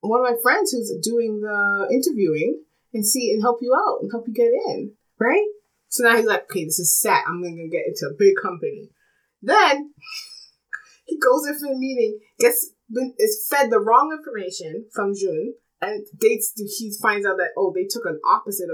one 0.00 0.20
of 0.20 0.30
my 0.30 0.38
friends 0.40 0.70
who's 0.70 0.94
doing 1.02 1.40
the 1.40 1.88
interviewing, 1.90 2.62
and 2.94 3.06
see 3.06 3.32
and 3.32 3.42
help 3.42 3.58
you 3.60 3.74
out 3.74 3.98
and 4.02 4.10
help 4.12 4.28
you 4.28 4.34
get 4.34 4.52
in, 4.52 4.92
right? 5.18 5.46
So 5.88 6.04
now 6.04 6.16
he's 6.16 6.26
like, 6.26 6.44
okay, 6.44 6.64
this 6.64 6.78
is 6.78 6.98
set. 6.98 7.24
I'm 7.26 7.42
gonna 7.42 7.68
get 7.68 7.86
into 7.86 8.06
a 8.06 8.16
big 8.18 8.34
company. 8.40 8.90
Then 9.40 9.94
he 11.04 11.18
goes 11.18 11.46
in 11.46 11.58
for 11.58 11.68
the 11.72 11.78
meeting, 11.78 12.18
gets 12.38 12.70
is 13.18 13.46
fed 13.48 13.70
the 13.70 13.80
wrong 13.80 14.16
information 14.16 14.86
from 14.92 15.14
Jun, 15.14 15.54
and 15.80 16.06
dates. 16.18 16.52
He 16.56 16.92
finds 17.00 17.26
out 17.26 17.38
that 17.38 17.52
oh, 17.56 17.72
they 17.74 17.86
took 17.88 18.04
an 18.04 18.20
opposite 18.26 18.68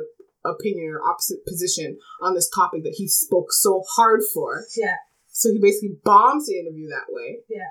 opinion 0.45 0.93
or 0.93 1.03
opposite 1.09 1.45
position 1.47 1.99
on 2.23 2.35
this 2.35 2.49
topic 2.49 2.83
that 2.85 2.95
he 2.97 3.09
spoke 3.09 3.53
so 3.53 3.83
hard 3.97 4.21
for. 4.33 4.65
Yeah. 4.77 4.97
So 5.29 5.51
he 5.51 5.59
basically 5.61 5.97
bombs 6.05 6.47
the 6.47 6.59
interview 6.59 6.89
that 6.89 7.07
way. 7.09 7.41
Yeah. 7.49 7.71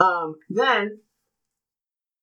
Um. 0.00 0.36
Then, 0.48 1.00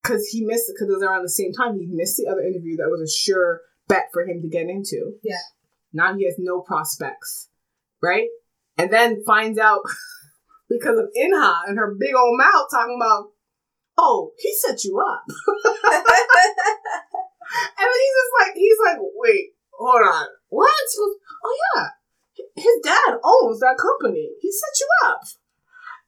because 0.01 0.27
he 0.27 0.45
missed, 0.45 0.71
because 0.73 0.89
it 0.89 0.93
was 0.93 1.03
around 1.03 1.23
the 1.23 1.29
same 1.29 1.53
time, 1.53 1.77
he 1.79 1.87
missed 1.89 2.17
the 2.17 2.29
other 2.29 2.41
interview 2.41 2.77
that 2.77 2.89
was 2.89 3.01
a 3.01 3.11
sure 3.11 3.61
bet 3.87 4.05
for 4.13 4.23
him 4.23 4.41
to 4.41 4.49
get 4.49 4.67
into. 4.69 5.13
Yeah. 5.23 5.41
Now 5.93 6.15
he 6.15 6.25
has 6.25 6.35
no 6.37 6.61
prospects, 6.61 7.49
right? 8.01 8.27
And 8.77 8.91
then 8.91 9.23
finds 9.25 9.59
out 9.59 9.81
because 10.69 10.97
of 10.97 11.09
Inha 11.17 11.61
and 11.67 11.77
her 11.77 11.95
big 11.99 12.15
old 12.15 12.37
mouth 12.37 12.67
talking 12.71 12.97
about, 12.99 13.31
oh, 13.97 14.31
he 14.37 14.53
set 14.53 14.83
you 14.83 14.99
up. 14.99 15.23
And 17.49 17.87
then 17.87 17.99
he's 17.99 18.17
just 18.19 18.33
like, 18.37 18.53
he's 18.55 18.79
like, 18.85 18.99
wait, 19.15 19.57
hold 19.79 20.01
on, 20.03 20.27
what? 20.49 20.69
Goes, 20.97 21.15
oh 21.45 21.57
yeah, 21.75 21.87
his 22.55 22.79
dad 22.83 23.17
owns 23.23 23.59
that 23.59 23.77
company. 23.79 24.29
He 24.41 24.51
set 24.51 24.79
you 24.79 24.87
up. 25.05 25.21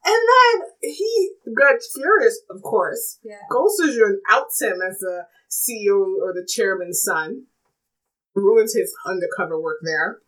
And 0.03 0.15
then 0.15 0.67
he 0.81 1.31
gets 1.57 1.93
furious, 1.93 2.41
of 2.49 2.63
course, 2.63 3.19
yeah. 3.23 3.35
goes 3.51 3.77
to 3.77 3.95
Jun, 3.95 4.19
outs 4.29 4.61
him 4.61 4.79
as 4.81 4.97
the 4.99 5.27
CEO 5.49 6.15
or 6.21 6.33
the 6.33 6.47
chairman's 6.47 7.03
son, 7.03 7.45
ruins 8.33 8.73
his 8.73 8.95
undercover 9.05 9.61
work 9.61 9.77
there. 9.83 10.19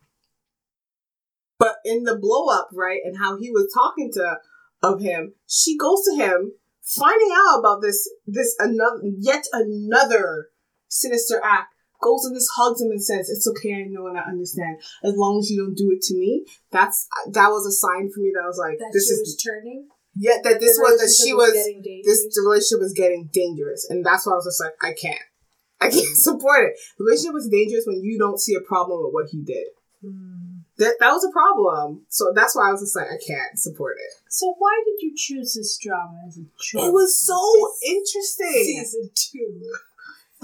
But 1.58 1.76
in 1.84 2.04
the 2.04 2.16
blow 2.16 2.46
up, 2.48 2.68
right, 2.72 3.00
and 3.04 3.18
how 3.18 3.36
he 3.36 3.50
was 3.50 3.72
talking 3.74 4.10
to 4.14 4.36
of 4.82 5.00
him, 5.00 5.34
she 5.48 5.76
goes 5.76 6.04
to 6.04 6.14
him, 6.14 6.52
finding 6.82 7.30
out 7.32 7.58
about 7.58 7.80
this 7.80 8.08
this 8.26 8.54
another 8.58 9.00
yet 9.18 9.46
another 9.52 10.50
sinister 10.88 11.40
act. 11.42 11.73
Goes 12.04 12.26
and 12.26 12.36
just 12.36 12.50
hugs 12.54 12.82
him 12.82 12.90
and 12.90 13.02
says, 13.02 13.30
"It's 13.30 13.48
okay, 13.48 13.72
I 13.80 13.88
know 13.88 14.06
and 14.08 14.18
I 14.18 14.28
understand. 14.28 14.76
As 15.02 15.16
long 15.16 15.38
as 15.40 15.48
you 15.50 15.56
don't 15.64 15.74
do 15.74 15.90
it 15.90 16.02
to 16.02 16.14
me." 16.14 16.44
That's 16.70 17.08
that 17.32 17.48
was 17.48 17.64
a 17.64 17.72
sign 17.72 18.10
for 18.12 18.20
me 18.20 18.30
that 18.34 18.44
I 18.44 18.46
was 18.46 18.58
like, 18.60 18.76
That 18.78 18.90
"This 18.92 19.08
she 19.08 19.14
is 19.14 19.20
was 19.20 19.36
turning. 19.40 19.88
yeah." 20.14 20.36
That 20.44 20.60
this 20.60 20.76
was 20.76 21.00
that 21.00 21.08
she 21.08 21.32
was 21.32 21.52
getting 21.56 21.80
this 22.04 22.20
the 22.28 22.42
relationship 22.44 22.80
was 22.84 22.92
getting 22.92 23.30
dangerous, 23.32 23.88
and 23.88 24.04
that's 24.04 24.26
why 24.26 24.32
I 24.32 24.36
was 24.36 24.44
just 24.44 24.60
like, 24.60 24.76
I 24.84 24.92
can't, 24.92 25.24
I 25.80 25.88
can't 25.88 26.16
support 26.28 26.68
it. 26.68 26.74
The 26.98 27.04
relationship 27.04 27.32
was 27.32 27.48
dangerous 27.48 27.84
when 27.86 28.04
you 28.04 28.18
don't 28.18 28.38
see 28.38 28.54
a 28.54 28.60
problem 28.60 29.02
with 29.02 29.14
what 29.14 29.28
he 29.32 29.40
did. 29.40 29.68
Hmm. 30.04 30.68
That 30.76 30.96
that 31.00 31.12
was 31.12 31.24
a 31.24 31.30
problem. 31.32 32.02
So 32.10 32.32
that's 32.34 32.54
why 32.56 32.68
I 32.68 32.72
was 32.72 32.82
just 32.82 32.96
like, 32.96 33.06
I 33.06 33.16
can't 33.24 33.56
support 33.58 33.96
it. 33.96 34.12
So 34.28 34.52
why 34.58 34.74
did 34.84 35.00
you 35.00 35.14
choose 35.16 35.54
this 35.54 35.78
drama 35.78 36.18
as 36.26 36.36
a 36.36 36.44
choice? 36.60 36.84
It 36.84 36.92
was 36.92 37.14
so 37.16 37.38
This 37.80 37.92
interesting. 37.96 38.64
season 38.64 39.10
two. 39.14 39.72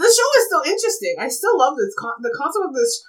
The 0.00 0.08
show 0.08 0.40
is 0.40 0.46
still 0.48 0.64
interesting. 0.64 1.16
I 1.20 1.28
still 1.28 1.58
love 1.58 1.76
this 1.76 1.94
con- 1.98 2.22
the 2.22 2.32
concept 2.32 2.64
of 2.64 2.74
this, 2.74 3.04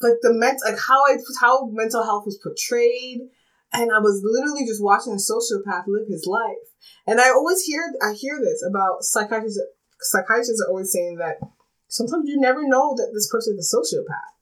like 0.00 0.18
the 0.20 0.34
ment 0.34 0.58
like 0.66 0.80
how 0.80 0.98
I 1.06 1.16
how 1.40 1.66
mental 1.70 2.02
health 2.02 2.26
was 2.26 2.38
portrayed, 2.42 3.30
and 3.72 3.92
I 3.94 4.00
was 4.00 4.20
literally 4.24 4.66
just 4.66 4.82
watching 4.82 5.12
a 5.12 5.22
sociopath 5.22 5.86
live 5.86 6.08
his 6.08 6.26
life. 6.26 6.74
And 7.06 7.20
I 7.20 7.30
always 7.30 7.62
hear 7.62 7.86
I 8.02 8.14
hear 8.14 8.40
this 8.42 8.66
about 8.68 9.04
psychiatrists. 9.04 9.60
Psychiatrists 10.00 10.60
are 10.60 10.70
always 10.70 10.90
saying 10.90 11.18
that 11.18 11.38
sometimes 11.86 12.28
you 12.28 12.40
never 12.40 12.66
know 12.66 12.94
that 12.96 13.12
this 13.14 13.30
person 13.30 13.54
is 13.56 13.72
a 13.72 13.76
sociopath 13.78 14.34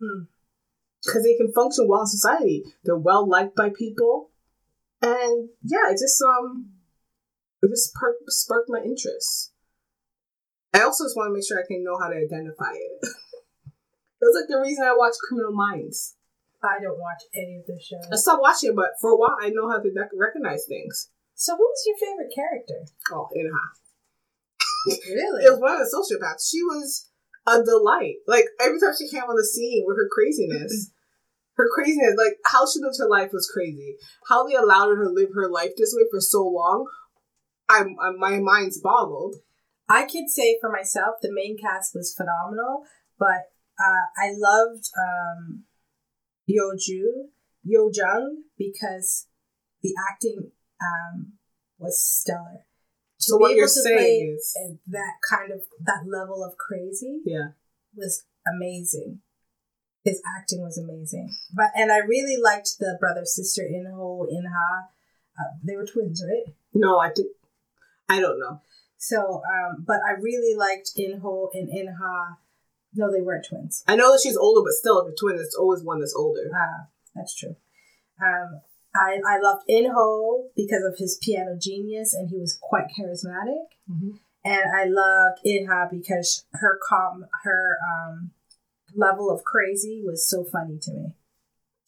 Hmm. 0.00 0.22
because 1.04 1.24
they 1.24 1.36
can 1.36 1.52
function 1.52 1.86
well 1.86 2.00
in 2.00 2.06
society. 2.06 2.64
They're 2.84 2.96
well 2.96 3.28
liked 3.28 3.54
by 3.54 3.68
people, 3.68 4.30
and 5.02 5.50
yeah, 5.62 5.90
it 5.92 5.98
just 6.00 6.22
um, 6.22 6.72
it 7.62 7.68
just 7.68 7.92
per- 7.92 8.16
sparked 8.28 8.70
my 8.70 8.80
interest. 8.80 9.50
I 10.74 10.82
also 10.82 11.04
just 11.04 11.16
want 11.16 11.30
to 11.30 11.34
make 11.34 11.46
sure 11.46 11.62
I 11.62 11.66
can 11.66 11.84
know 11.84 11.96
how 11.96 12.10
to 12.10 12.18
identify 12.18 12.74
it. 12.74 12.98
it 13.06 14.26
was 14.26 14.34
like 14.34 14.50
the 14.50 14.58
reason 14.58 14.82
I 14.82 14.98
watch 14.98 15.14
Criminal 15.22 15.54
Minds. 15.54 16.16
I 16.64 16.82
don't 16.82 16.98
watch 16.98 17.22
any 17.36 17.62
of 17.62 17.66
the 17.66 17.78
shows. 17.78 18.08
I 18.10 18.16
stopped 18.16 18.42
watching 18.42 18.70
it, 18.70 18.76
but 18.76 18.98
for 19.00 19.10
a 19.10 19.16
while 19.16 19.36
I 19.40 19.50
know 19.50 19.70
how 19.70 19.78
to 19.78 19.88
dec 19.88 20.08
recognize 20.18 20.66
things. 20.66 21.10
So 21.34 21.54
who 21.54 21.62
was 21.62 21.84
your 21.86 21.96
favorite 22.00 22.32
character? 22.34 22.90
Oh, 23.12 23.28
Inha. 23.36 23.64
Really? 25.06 25.44
It 25.44 25.50
was 25.52 25.60
one 25.60 25.72
of 25.72 25.78
the 25.78 25.92
sociopaths. 25.92 26.50
She 26.50 26.62
was 26.62 27.10
a 27.46 27.62
delight. 27.62 28.16
Like 28.26 28.46
every 28.60 28.80
time 28.80 28.92
she 28.98 29.08
came 29.08 29.24
on 29.24 29.36
the 29.36 29.44
scene 29.44 29.84
with 29.86 29.96
her 29.96 30.08
craziness, 30.10 30.90
her 31.54 31.68
craziness, 31.72 32.16
like 32.16 32.38
how 32.46 32.66
she 32.66 32.80
lived 32.80 32.98
her 32.98 33.08
life 33.08 33.30
was 33.32 33.50
crazy. 33.52 33.96
How 34.28 34.46
they 34.46 34.54
allowed 34.54 34.96
her 34.96 35.04
to 35.04 35.10
live 35.10 35.30
her 35.34 35.48
life 35.48 35.72
this 35.76 35.94
way 35.96 36.04
for 36.10 36.20
so 36.20 36.42
long, 36.42 36.88
I'm, 37.68 37.96
I'm 38.00 38.18
my 38.18 38.40
mind's 38.40 38.80
boggled. 38.80 39.36
I 39.88 40.02
could 40.04 40.28
say 40.28 40.58
for 40.60 40.70
myself, 40.70 41.16
the 41.20 41.32
main 41.32 41.56
cast 41.58 41.94
was 41.94 42.14
phenomenal, 42.16 42.84
but 43.18 43.50
uh, 43.78 44.04
I 44.16 44.32
loved 44.36 44.88
um, 44.98 45.64
Yeoju, 46.48 47.28
Yoo 47.64 47.90
Jung, 47.92 48.44
because 48.58 49.26
the 49.82 49.92
acting 50.10 50.50
um, 50.80 51.32
was 51.78 52.00
stellar. 52.02 52.64
To 53.20 53.24
So 53.24 53.36
what 53.36 53.54
you're 53.54 53.68
saying 53.68 54.36
is- 54.38 54.56
that 54.88 55.14
kind 55.30 55.52
of 55.52 55.60
that 55.84 56.04
level 56.06 56.44
of 56.44 56.56
crazy 56.56 57.20
Yeah. 57.24 57.48
was 57.94 58.24
amazing. 58.46 59.20
His 60.04 60.20
acting 60.38 60.60
was 60.62 60.76
amazing, 60.76 61.30
but 61.54 61.70
and 61.74 61.90
I 61.90 61.98
really 61.98 62.36
liked 62.42 62.78
the 62.78 62.96
brother 63.00 63.24
sister 63.24 63.62
Inho 63.62 64.26
Inha. 64.30 64.88
Uh, 65.38 65.56
they 65.64 65.76
were 65.76 65.86
twins, 65.86 66.22
right? 66.22 66.54
No, 66.74 66.98
I 66.98 67.08
think 67.10 67.28
I 68.08 68.20
don't 68.20 68.38
know. 68.38 68.60
So, 69.06 69.42
um, 69.44 69.84
but 69.86 70.00
I 70.08 70.12
really 70.18 70.56
liked 70.56 70.92
Inho 70.98 71.50
and 71.52 71.68
Inha. 71.68 72.36
No, 72.94 73.12
they 73.12 73.20
weren't 73.20 73.46
twins. 73.46 73.84
I 73.86 73.96
know 73.96 74.12
that 74.12 74.20
she's 74.22 74.36
older, 74.36 74.62
but 74.64 74.72
still, 74.72 75.00
if 75.00 75.06
you're 75.06 75.14
twin, 75.20 75.36
there's 75.36 75.54
always 75.58 75.82
one 75.82 76.00
that's 76.00 76.14
older. 76.14 76.48
Ah, 76.54 76.86
that's 77.14 77.34
true. 77.34 77.56
Um, 78.22 78.60
I 78.94 79.20
I 79.26 79.38
loved 79.40 79.64
Inho 79.68 80.44
because 80.56 80.84
of 80.84 80.96
his 80.96 81.18
piano 81.20 81.58
genius, 81.60 82.14
and 82.14 82.30
he 82.30 82.38
was 82.38 82.58
quite 82.62 82.86
charismatic. 82.98 83.66
Mhm. 83.90 84.20
And 84.44 84.62
I 84.74 84.84
loved 84.84 85.40
Inha 85.44 85.90
because 85.90 86.46
her 86.52 86.78
calm, 86.88 87.26
her 87.42 87.78
um, 87.92 88.30
level 88.94 89.30
of 89.30 89.44
crazy 89.44 90.02
was 90.04 90.26
so 90.28 90.44
funny 90.44 90.78
to 90.82 90.92
me. 90.92 91.14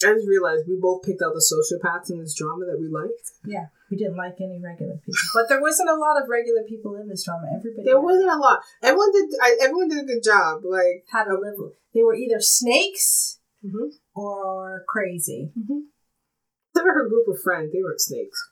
I 0.05 0.13
just 0.13 0.29
realized 0.29 0.69
we 0.69 0.77
both 0.77 1.03
picked 1.03 1.23
out 1.23 1.33
the 1.33 1.41
sociopaths 1.41 2.11
in 2.11 2.21
this 2.21 2.35
drama 2.35 2.67
that 2.67 2.79
we 2.79 2.89
liked. 2.89 3.33
Yeah, 3.47 3.73
we 3.91 3.97
didn't 3.97 4.17
like 4.17 4.37
any 4.41 4.61
regular 4.61 4.97
people, 4.99 5.25
but 5.35 5.49
there 5.49 5.61
wasn't 5.61 5.89
a 5.89 5.95
lot 5.95 6.21
of 6.21 6.29
regular 6.29 6.63
people 6.69 6.97
in 6.97 7.09
this 7.09 7.25
drama. 7.25 7.47
Everybody 7.57 7.85
There 7.85 8.01
wasn't 8.01 8.31
a 8.31 8.37
lot. 8.37 8.61
Everyone 8.83 9.13
did. 9.13 9.31
I, 9.41 9.57
everyone 9.63 9.89
did 9.89 10.05
a 10.05 10.07
good 10.07 10.23
job. 10.23 10.65
Like, 10.65 11.07
had 11.11 11.29
a 11.29 11.35
level. 11.35 11.73
They 11.95 12.03
were 12.03 12.15
either 12.15 12.41
snakes 12.41 13.39
mm-hmm. 13.65 13.97
or 14.15 14.85
crazy. 14.87 15.51
except 15.57 16.85
for 16.85 16.93
her 16.93 17.09
group 17.09 17.29
of 17.29 17.41
friends, 17.43 17.73
they 17.73 17.83
were 17.83 17.95
snakes. 17.97 18.51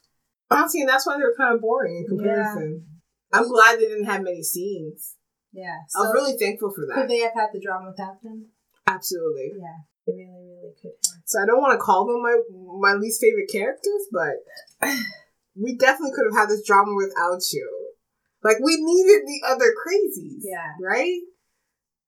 Honestly, 0.50 0.80
and 0.80 0.88
that's 0.88 1.07
why 1.07 1.18
they 1.18 1.24
were 1.24 1.35
kind 1.37 1.54
of 1.54 1.61
boring 1.61 1.96
in 1.96 2.07
comparison. 2.07 2.87
I'm 3.33 3.48
glad 3.48 3.78
they 3.78 3.88
didn't 3.88 4.04
have 4.04 4.22
many 4.22 4.42
scenes. 4.42 5.16
Yeah, 5.52 5.76
I 5.94 5.98
was 6.00 6.12
really 6.14 6.38
thankful 6.38 6.72
for 6.72 6.87
that. 6.87 6.94
could 6.94 7.11
they 7.11 7.20
have 7.20 7.35
had 7.35 7.50
the 7.52 7.61
drama 7.61 7.90
without 7.90 8.22
them? 8.22 8.46
Absolutely. 8.87 9.52
Yeah, 9.57 9.87
they 10.07 10.12
really, 10.12 10.50
really 10.50 10.74
could. 10.80 10.92
So 11.35 11.42
I 11.42 11.51
don't 11.51 11.59
want 11.59 11.75
to 11.75 11.83
call 11.83 12.07
them 12.07 12.23
my 12.23 12.38
my 12.79 12.94
least 12.94 13.20
favorite 13.20 13.51
characters, 13.51 14.07
but 14.14 14.47
we 15.59 15.75
definitely 15.75 16.14
could 16.14 16.31
have 16.31 16.47
had 16.47 16.49
this 16.49 16.62
drama 16.62 16.94
without 16.94 17.42
you. 17.51 17.66
Like 18.47 18.62
we 18.62 18.79
needed 18.79 19.27
the 19.27 19.42
other 19.51 19.75
crazies. 19.75 20.47
Yeah. 20.47 20.79
Right? 20.79 21.27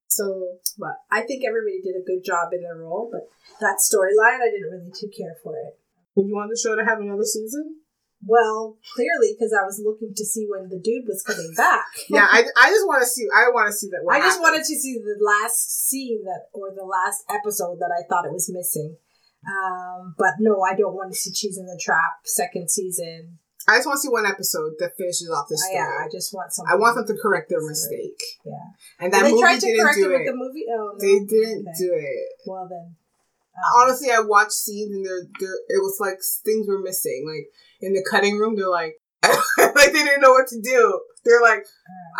So 0.06 0.62
But 0.78 1.02
I 1.10 1.26
think 1.26 1.42
everybody 1.42 1.82
did 1.82 1.98
a 1.98 2.06
good 2.06 2.22
job 2.22 2.54
in 2.54 2.62
their 2.62 2.78
role. 2.78 3.10
But 3.10 3.26
that 3.58 3.82
storyline, 3.82 4.38
I 4.38 4.46
didn't 4.46 4.70
really 4.70 4.94
too 4.94 5.10
care 5.10 5.34
for 5.42 5.58
it. 5.58 5.74
would 6.14 6.28
you 6.28 6.36
want 6.36 6.54
the 6.54 6.60
show 6.62 6.76
to 6.76 6.86
have 6.86 7.00
another 7.00 7.26
season? 7.26 7.82
Well, 8.24 8.78
clearly, 8.94 9.34
because 9.34 9.52
I 9.52 9.66
was 9.66 9.82
looking 9.84 10.14
to 10.14 10.24
see 10.24 10.46
when 10.48 10.70
the 10.70 10.78
dude 10.78 11.06
was 11.06 11.22
coming 11.26 11.52
back. 11.56 11.86
Yeah, 12.08 12.30
I, 12.30 12.46
I 12.62 12.70
just 12.70 12.86
want 12.86 13.02
to 13.02 13.08
see 13.08 13.26
I 13.26 13.50
want 13.50 13.66
to 13.66 13.74
see 13.74 13.90
that 13.90 14.06
I 14.06 14.20
just 14.20 14.40
wanted 14.40 14.62
to 14.62 14.76
see 14.78 15.02
the 15.02 15.18
last 15.18 15.90
scene 15.90 16.22
that, 16.24 16.46
or 16.54 16.70
the 16.70 16.86
last 16.86 17.24
episode 17.28 17.78
that 17.82 17.90
I 17.90 18.06
thought 18.06 18.24
it 18.24 18.32
was 18.32 18.48
missing. 18.54 18.96
Um, 19.46 20.14
but 20.18 20.34
no, 20.40 20.60
I 20.62 20.74
don't 20.74 20.94
want 20.94 21.12
to 21.12 21.18
see 21.18 21.30
Cheese 21.32 21.58
in 21.58 21.66
the 21.66 21.78
Trap 21.82 22.24
second 22.24 22.70
season. 22.70 23.38
I 23.68 23.78
just 23.78 23.86
want 23.86 23.96
to 23.98 24.02
see 24.02 24.08
one 24.12 24.26
episode 24.26 24.74
that 24.78 24.96
finishes 24.96 25.28
off 25.30 25.48
this 25.48 25.60
Uh, 25.62 25.66
story. 25.66 25.78
yeah, 25.82 26.04
I 26.04 26.08
just 26.10 26.32
want 26.34 26.52
something. 26.52 26.70
I 26.72 26.76
want 26.76 26.94
them 26.96 27.06
to 27.06 27.20
correct 27.20 27.50
their 27.50 27.60
mistake. 27.66 28.20
Yeah. 28.44 28.52
And 29.00 29.12
that 29.12 29.24
they 29.24 29.30
movie 29.30 29.42
tried 29.42 29.58
to 29.60 29.66
didn't 29.66 29.82
correct 29.82 29.98
do 29.98 30.10
it 30.10 30.14
it. 30.14 30.18
with 30.18 30.26
the 30.26 30.36
movie. 30.36 30.64
Oh 30.70 30.94
no, 30.94 30.98
They 30.98 31.18
didn't 31.26 31.66
Okay. 31.68 31.78
do 31.78 31.90
it. 31.94 32.28
Well 32.46 32.68
then, 32.70 32.94
um, 32.94 33.82
Honestly, 33.82 34.10
I 34.10 34.20
watched 34.20 34.52
scenes 34.52 34.94
and 34.94 35.04
there, 35.04 35.22
there, 35.40 35.58
it 35.68 35.82
was 35.82 35.98
like 35.98 36.18
things 36.44 36.68
were 36.68 36.78
missing. 36.78 37.26
Like 37.26 37.50
in 37.80 37.92
the 37.94 38.06
cutting 38.08 38.38
room, 38.38 38.54
they're 38.54 38.68
like, 38.70 39.00
like 39.24 39.74
they 39.92 40.04
didn't 40.04 40.20
know 40.22 40.30
what 40.32 40.46
to 40.48 40.60
do. 40.62 41.00
They're 41.24 41.42
like, 41.42 41.64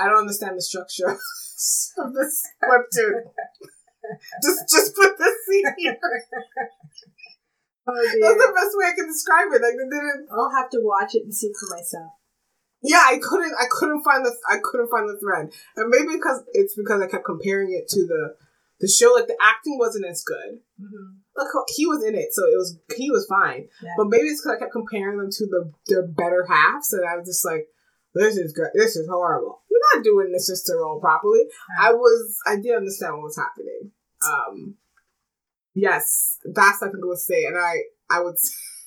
I 0.01 0.09
don't 0.09 0.19
understand 0.27 0.57
the 0.57 0.63
structure 0.63 1.07
of 1.07 1.19
this 2.15 2.43
webtoon. 2.65 3.23
just 4.43 4.61
just 4.69 4.97
put 4.97 5.17
the 5.17 5.31
scene 5.47 5.65
here. 5.79 5.97
Oh 7.87 7.95
That's 7.95 8.35
the 8.35 8.53
best 8.55 8.75
way 8.75 8.87
I 8.91 8.95
can 8.95 9.07
describe 9.07 9.47
it. 9.55 9.63
Like 9.63 9.79
they 9.79 9.87
didn't. 9.87 10.27
I'll 10.31 10.51
have 10.51 10.71
to 10.71 10.81
watch 10.83 11.15
it 11.15 11.23
and 11.23 11.35
see 11.35 11.53
for 11.55 11.71
myself. 11.71 12.13
Yeah, 12.83 13.03
I 13.07 13.19
couldn't. 13.23 13.55
I 13.59 13.67
couldn't 13.71 14.03
find 14.03 14.25
the. 14.25 14.35
I 14.49 14.59
couldn't 14.63 14.91
find 14.91 15.09
the 15.09 15.19
thread, 15.19 15.51
and 15.77 15.89
maybe 15.89 16.19
because 16.19 16.43
it's 16.53 16.75
because 16.75 17.01
I 17.01 17.07
kept 17.07 17.25
comparing 17.25 17.73
it 17.73 17.89
to 17.89 18.07
the 18.07 18.37
the 18.81 18.89
show. 18.89 19.15
Like 19.15 19.29
the 19.29 19.39
acting 19.41 19.79
wasn't 19.79 20.07
as 20.07 20.23
good. 20.23 20.61
Mm-hmm. 20.81 21.23
Like 21.37 21.49
he 21.75 21.87
was 21.87 22.05
in 22.05 22.15
it, 22.15 22.33
so 22.33 22.43
it 22.47 22.57
was 22.57 22.79
he 22.97 23.11
was 23.11 23.27
fine. 23.27 23.69
Yeah. 23.83 23.95
But 23.97 24.09
maybe 24.09 24.25
it's 24.25 24.43
because 24.43 24.57
I 24.57 24.61
kept 24.61 24.73
comparing 24.73 25.19
them 25.19 25.31
to 25.31 25.47
the 25.47 25.73
their 25.87 26.07
better 26.07 26.47
halves, 26.49 26.93
and 26.93 27.07
I 27.09 27.17
was 27.17 27.27
just 27.27 27.45
like, 27.45 27.69
"This 28.15 28.37
is 28.37 28.53
good. 28.53 28.71
This 28.75 28.97
is 28.97 29.09
horrible. 29.09 29.63
You're 29.71 29.81
not 29.95 30.05
doing 30.05 30.33
the 30.33 30.41
sister 30.41 30.77
role 30.79 31.01
properly." 31.01 31.45
I 31.81 31.93
was. 31.93 32.37
I 32.47 32.57
did 32.57 32.77
understand 32.77 33.15
what 33.15 33.31
was 33.31 33.39
happening. 33.39 33.93
Um, 34.27 34.77
yes, 35.77 36.39
that's 36.45 36.81
what 36.81 36.89
I 36.89 36.91
think 36.91 37.05
I 37.05 37.07
would 37.07 37.19
say, 37.19 37.45
and 37.45 37.57
I 37.57 37.75
I 38.11 38.21
would 38.23 38.37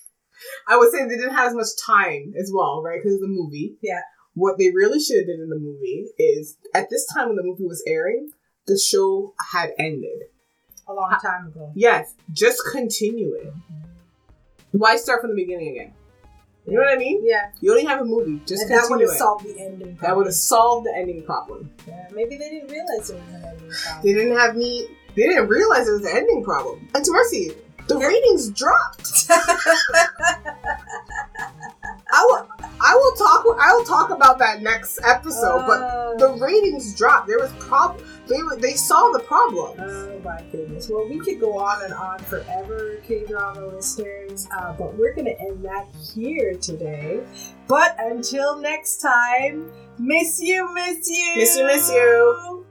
I 0.68 0.78
would 0.78 0.92
say 0.92 1.04
they 1.06 1.16
didn't 1.16 1.36
have 1.36 1.50
as 1.50 1.56
much 1.56 1.68
time 1.86 2.34
as 2.40 2.52
well, 2.54 2.82
right? 2.84 3.00
Because 3.02 3.16
of 3.16 3.22
the 3.22 3.28
movie. 3.28 3.78
Yeah. 3.82 4.02
What 4.36 4.58
they 4.58 4.70
really 4.70 5.00
should 5.00 5.18
have 5.18 5.26
did 5.26 5.40
in 5.40 5.50
the 5.50 5.60
movie 5.60 6.08
is 6.18 6.58
at 6.74 6.90
this 6.90 7.06
time 7.14 7.28
when 7.28 7.36
the 7.36 7.44
movie 7.44 7.66
was 7.66 7.84
airing, 7.88 8.30
the 8.68 8.78
show 8.78 9.34
had 9.52 9.72
ended. 9.78 10.30
A 10.88 10.94
long 10.94 11.12
time 11.22 11.48
ago. 11.48 11.72
Yes, 11.76 12.14
just 12.32 12.62
continue 12.72 13.34
it. 13.36 13.54
Why 14.72 14.96
start 14.98 15.22
from 15.22 15.32
the 15.32 15.36
beginning 15.36 15.70
again? 15.70 15.94
You 16.66 16.76
know 16.76 16.82
what 16.82 16.94
I 16.94 16.98
mean? 16.98 17.22
Yeah. 17.24 17.50
You 17.62 17.72
only 17.72 17.86
have 17.86 18.02
a 18.02 18.06
movie. 18.06 18.42
Just 18.46 18.64
and 18.64 18.72
that 18.72 18.88
would 18.90 19.02
have 19.02 19.10
solved 19.10 19.46
the 19.46 19.60
ending. 19.60 19.98
that 20.02 20.16
would 20.16 20.28
have 20.28 20.36
solved 20.36 20.86
the 20.86 20.96
ending 20.96 21.24
problem. 21.24 21.72
Yeah, 21.88 22.08
maybe 22.14 22.38
they 22.38 22.50
didn't 22.50 22.70
realize 22.70 23.10
it 23.10 23.16
was 23.16 23.34
an 23.34 23.44
ending 23.44 23.72
problem. 23.72 24.04
They 24.04 24.14
didn't 24.14 24.38
have 24.38 24.56
me. 24.56 24.88
They 25.16 25.24
didn't 25.24 25.48
realize 25.48 25.88
it 25.88 25.92
was 25.92 26.06
an 26.06 26.16
ending 26.16 26.44
problem. 26.44 26.88
And 26.96 27.04
to 27.04 27.12
Mercy, 27.12 27.52
the 27.88 27.98
ratings 27.98 28.50
dropped. 28.52 29.26
I 32.12 32.26
will. 32.28 32.48
I 32.82 32.96
will 32.96 33.12
talk. 33.16 33.46
I 33.60 33.74
will 33.74 33.84
talk 33.86 34.10
about 34.10 34.40
that 34.40 34.62
next 34.62 35.00
episode. 35.04 35.66
but 35.68 35.82
Uh, 35.82 36.16
the 36.18 36.30
ratings 36.42 36.96
dropped. 36.96 37.28
There 37.28 37.40
was 37.40 37.52
prob. 37.60 38.00
They 38.28 38.42
were. 38.42 38.56
They 38.56 38.74
saw 38.74 39.12
the 39.12 39.20
problem. 39.20 39.78
Oh 39.80 40.20
my 40.24 40.42
goodness. 40.52 40.90
Well, 40.90 41.08
we 41.08 41.20
could 41.20 41.40
go 41.40 41.58
on 41.60 41.84
and 41.84 41.94
on 41.94 42.20
forever, 42.20 43.00
K 43.08 43.26
drama 43.26 43.68
listeners, 43.68 44.48
uh, 44.52 44.74
but 44.74 44.96
we're 44.98 45.14
going 45.14 45.26
to 45.26 45.40
end 45.40 45.64
that 45.66 45.86
here 46.16 46.56
today. 46.56 47.22
But 47.68 47.96
until 48.00 48.58
next 48.60 48.98
time, 49.02 49.72
miss 50.00 50.40
you, 50.42 50.74
miss 50.74 51.08
you. 51.10 51.34
Miss 51.38 51.58
you, 51.58 51.66
miss 51.66 51.90
you. 51.92 52.66